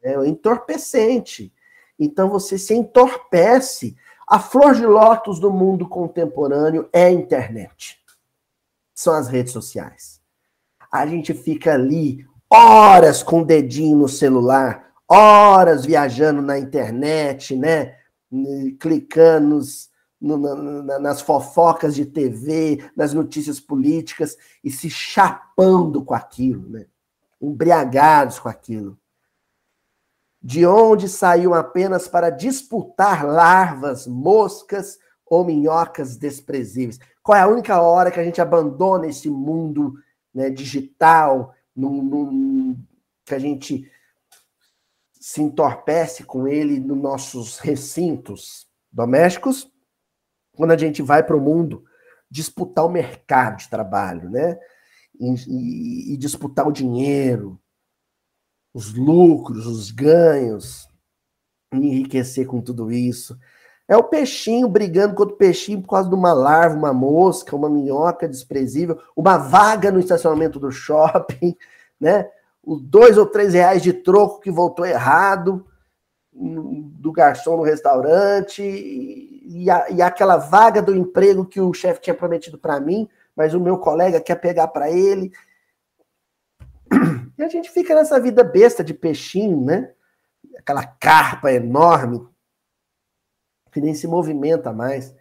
[0.04, 1.54] né, o entorpecente.
[1.98, 3.96] Então você se entorpece.
[4.28, 8.00] A flor de lótus do mundo contemporâneo é a internet.
[8.94, 10.22] São as redes sociais.
[10.92, 17.96] A gente fica ali horas com o dedinho no celular, horas viajando na internet, né?
[18.80, 19.90] Clicando nos,
[20.22, 20.38] no,
[20.84, 26.86] na, nas fofocas de TV, nas notícias políticas e se chapando com aquilo, né?
[27.42, 28.98] Embriagados com aquilo.
[30.42, 37.00] De onde saiu apenas para disputar larvas, moscas ou minhocas desprezíveis?
[37.22, 39.96] Qual é a única hora que a gente abandona esse mundo
[40.34, 42.78] né, digital, num, num,
[43.26, 43.90] que a gente
[45.30, 49.72] se entorpece com ele nos nossos recintos domésticos,
[50.56, 51.84] quando a gente vai para o mundo
[52.32, 54.60] disputar o mercado de trabalho, né?
[55.20, 57.62] E, e, e, disputar o dinheiro,
[58.74, 60.88] os lucros, os ganhos,
[61.72, 63.38] enriquecer com tudo isso.
[63.88, 67.70] É o peixinho brigando contra o peixinho por causa de uma larva, uma mosca, uma
[67.70, 71.56] minhoca desprezível, uma vaga no estacionamento do shopping,
[72.02, 72.28] né?
[72.70, 75.66] Os dois ou três reais de troco que voltou errado
[76.32, 82.14] do garçom no restaurante e, a, e aquela vaga do emprego que o chefe tinha
[82.14, 85.32] prometido para mim, mas o meu colega quer pegar para ele.
[87.36, 89.92] E a gente fica nessa vida besta de peixinho, né?
[90.58, 92.28] Aquela carpa enorme
[93.72, 95.16] que nem se movimenta mais.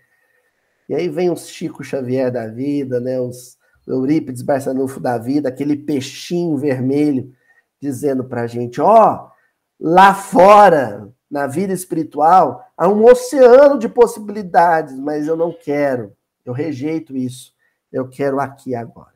[0.87, 3.19] E aí vem os Chico Xavier da vida, né?
[3.19, 7.38] Os Eurípides Barçanufo da vida, aquele peixinho vermelho
[7.81, 9.31] dizendo para a gente: ó, oh,
[9.79, 16.53] lá fora, na vida espiritual, há um oceano de possibilidades, mas eu não quero, eu
[16.53, 17.53] rejeito isso.
[17.93, 19.15] Eu quero aqui agora.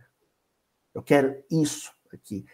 [0.94, 2.44] Eu quero isso aqui.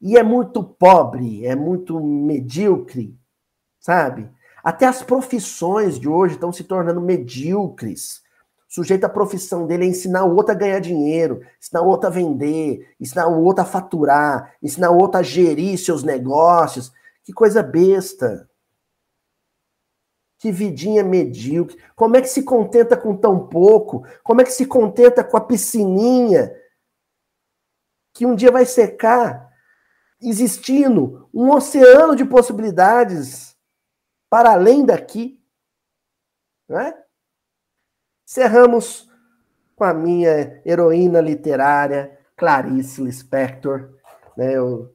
[0.00, 3.16] E é muito pobre, é muito medíocre,
[3.78, 4.28] sabe?
[4.62, 8.22] Até as profissões de hoje estão se tornando medíocres
[8.72, 12.10] sujeito, a profissão dele é ensinar o outro a ganhar dinheiro, ensinar o outro a
[12.10, 16.90] vender, ensinar o outro a faturar, ensinar o outro a gerir seus negócios.
[17.22, 18.48] Que coisa besta.
[20.38, 21.76] Que vidinha medíocre.
[21.94, 24.06] Como é que se contenta com tão pouco?
[24.24, 26.50] Como é que se contenta com a piscininha
[28.14, 29.52] que um dia vai secar,
[30.18, 33.54] existindo um oceano de possibilidades
[34.30, 35.38] para além daqui?
[36.66, 37.02] Não é?
[38.32, 39.10] Cerramos
[39.76, 43.90] com a minha heroína literária, Clarice Lispector.
[44.34, 44.56] Né?
[44.56, 44.90] Eu,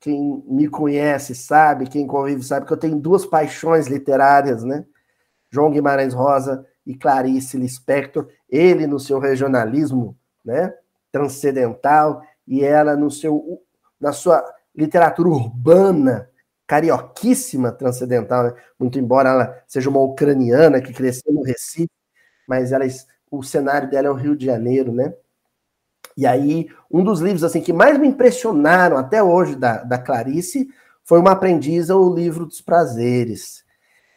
[0.00, 4.86] quem me conhece sabe, quem convive sabe que eu tenho duas paixões literárias, né?
[5.50, 8.26] João Guimarães Rosa e Clarice Lispector.
[8.48, 10.72] Ele no seu regionalismo, né?
[11.12, 13.60] Transcendental e ela no seu
[14.00, 14.42] na sua
[14.74, 16.30] literatura urbana
[16.66, 18.54] carioquíssima transcendental, né?
[18.80, 21.97] muito embora ela seja uma ucraniana que cresceu no Recife,
[22.48, 22.86] mas ela,
[23.30, 25.12] o cenário dela é o Rio de Janeiro, né?
[26.16, 30.68] E aí, um dos livros assim que mais me impressionaram até hoje da, da Clarice
[31.04, 33.64] foi Uma Aprendiz o Livro dos Prazeres.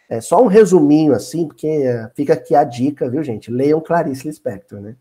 [0.09, 3.51] É só um resuminho, assim, porque é, fica aqui a dica, viu, gente?
[3.51, 4.95] Leiam Clarice Lispector, né?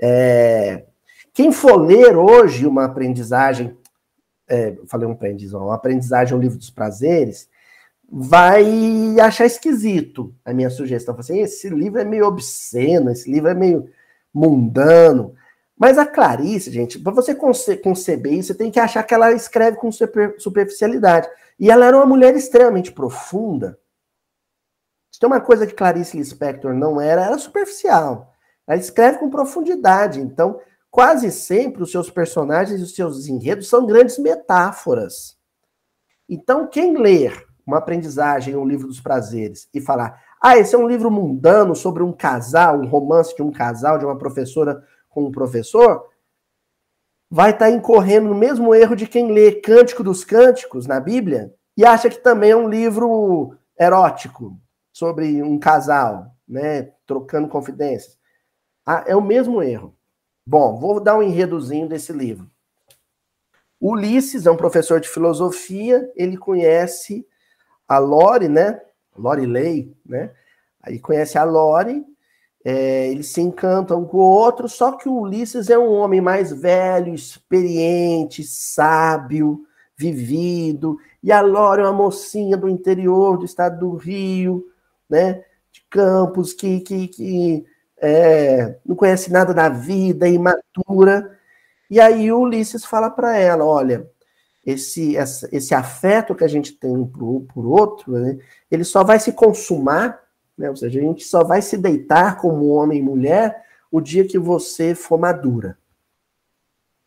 [0.00, 0.84] É,
[1.32, 3.76] quem for ler hoje uma aprendizagem,
[4.48, 7.48] é, falei um aprendizagem, uma aprendizagem, um livro dos prazeres,
[8.10, 11.14] vai achar esquisito a minha sugestão.
[11.16, 13.88] Assim, esse livro é meio obsceno, esse livro é meio
[14.34, 15.34] mundano.
[15.78, 19.32] Mas a Clarice, gente, para você conce conceber isso, você tem que achar que ela
[19.32, 21.28] escreve com super superficialidade.
[21.58, 23.78] E ela era uma mulher extremamente profunda.
[25.10, 28.34] Se tem uma coisa que Clarice Lispector não era, era superficial.
[28.66, 30.20] Ela escreve com profundidade.
[30.20, 35.36] Então, quase sempre os seus personagens e os seus enredos são grandes metáforas.
[36.28, 40.88] Então, quem ler uma aprendizagem, um livro dos prazeres, e falar, ah, esse é um
[40.88, 45.32] livro mundano sobre um casal, um romance de um casal, de uma professora com um
[45.32, 46.08] professor,
[47.30, 51.54] vai estar tá incorrendo no mesmo erro de quem lê Cântico dos Cânticos na Bíblia
[51.76, 54.58] e acha que também é um livro erótico
[54.92, 58.18] sobre um casal, né, trocando confidências.
[58.84, 59.94] Ah, é o mesmo erro.
[60.44, 62.50] Bom, vou dar um enredozinho desse livro.
[63.80, 67.26] Ulisses é um professor de filosofia, ele conhece
[67.90, 68.80] a Lore, né?
[69.18, 70.30] Lore Lei, né?
[70.80, 72.06] Aí conhece a Lore,
[72.64, 76.52] é, eles se encantam com o outro, só que o Ulisses é um homem mais
[76.52, 79.66] velho, experiente, sábio,
[79.96, 84.64] vivido, e a Lore é uma mocinha do interior do estado do Rio,
[85.08, 85.44] né?
[85.72, 87.66] De Campos, que, que, que
[87.98, 91.36] é, não conhece nada da vida, imatura.
[91.90, 94.08] E aí o Ulisses fala para ela: olha,
[94.64, 98.38] esse, essa, esse afeto que a gente tem por, por outro, né,
[98.70, 100.20] ele só vai se consumar,
[100.56, 104.26] né, ou seja, a gente só vai se deitar como homem e mulher o dia
[104.26, 105.76] que você for madura,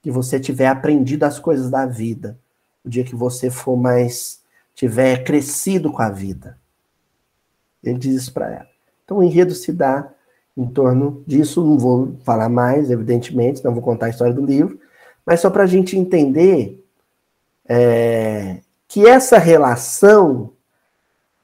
[0.02, 2.38] que você tiver aprendido as coisas da vida,
[2.84, 4.42] o dia que você for mais
[4.76, 6.58] tiver crescido com a vida.
[7.84, 8.68] Ele diz isso para ela.
[9.04, 10.10] Então o enredo se dá
[10.56, 11.64] em torno disso.
[11.64, 14.80] Não vou falar mais, evidentemente, não vou contar a história do livro,
[15.26, 16.83] mas só para a gente entender
[17.76, 20.54] é, que essa relação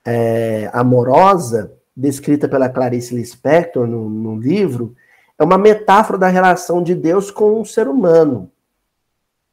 [0.05, 4.95] é, amorosa, descrita pela Clarice Lispector no, no livro,
[5.39, 8.51] é uma metáfora da relação de Deus com o ser humano.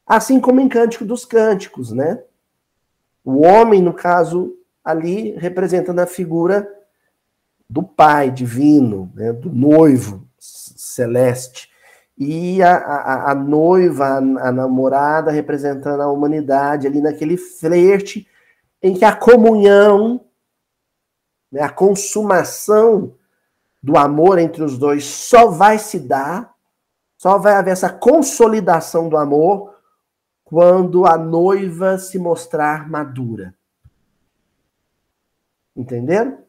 [0.07, 2.23] Assim como em Cântico dos Cânticos, né?
[3.25, 4.55] O homem, no caso,
[4.85, 6.69] ali representando a figura
[7.69, 11.71] do Pai divino, né, do noivo celeste,
[12.17, 18.27] e a, a, a noiva, a, a, namorada, representando a humanidade, ali naquele flerte
[18.83, 20.25] em que a comunhão,
[21.51, 23.15] né, a consumação
[23.83, 26.55] do amor entre os dois só vai se dar,
[27.19, 29.75] só vai haver essa consolidação do amor
[30.45, 33.55] quando a noiva se mostrar madura.
[35.75, 36.47] Entenderam?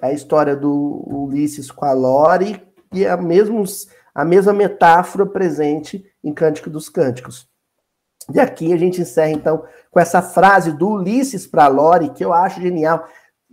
[0.00, 2.62] a história do Ulisses com a Lore
[2.92, 7.48] e a, mesmos, a mesma metáfora presente em Cântico dos Cânticos.
[8.32, 12.32] E aqui a gente encerra, então, com essa frase do Ulisses para Lore, que eu
[12.32, 13.08] acho genial,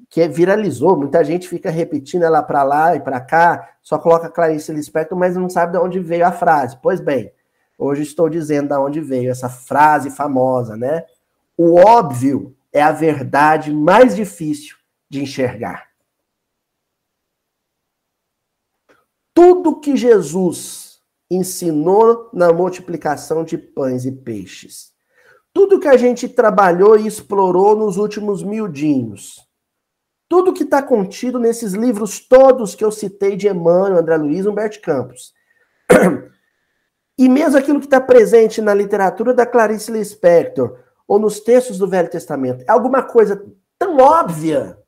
[0.09, 4.71] que viralizou, muita gente fica repetindo ela para lá e para cá, só coloca Clarice
[4.71, 6.77] Lispector, mas não sabe de onde veio a frase.
[6.81, 7.31] Pois bem,
[7.77, 11.03] hoje estou dizendo de onde veio essa frase famosa, né?
[11.57, 14.77] O óbvio é a verdade mais difícil
[15.09, 15.86] de enxergar.
[19.37, 24.91] Tudo que Jesus ensinou na multiplicação de pães e peixes,
[25.53, 29.47] tudo que a gente trabalhou e explorou nos últimos miudinhos,
[30.27, 34.81] tudo que está contido nesses livros todos que eu citei de Emmanuel, André Luiz Humberto
[34.81, 35.31] Campos.
[37.15, 41.87] E mesmo aquilo que está presente na literatura da Clarice Lispector ou nos textos do
[41.87, 43.45] Velho Testamento, é alguma coisa
[43.77, 44.79] tão óbvia,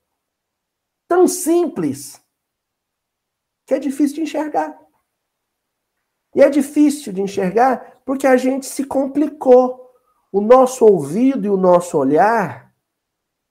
[1.08, 2.20] tão simples,
[3.70, 4.76] que é difícil de enxergar.
[6.34, 9.94] E é difícil de enxergar porque a gente se complicou.
[10.32, 12.74] O nosso ouvido e o nosso olhar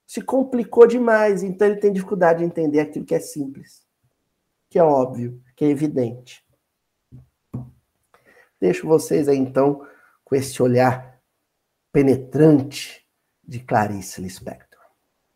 [0.04, 3.86] se complicou demais, então ele tem dificuldade de entender aquilo que é simples,
[4.68, 6.44] que é óbvio, que é evidente.
[8.60, 9.86] Deixo vocês aí então
[10.24, 11.20] com esse olhar
[11.92, 13.06] penetrante
[13.46, 14.80] de Clarice Lispector.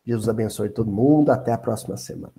[0.05, 2.33] Jesus abençoe todo mundo, até a próxima semana.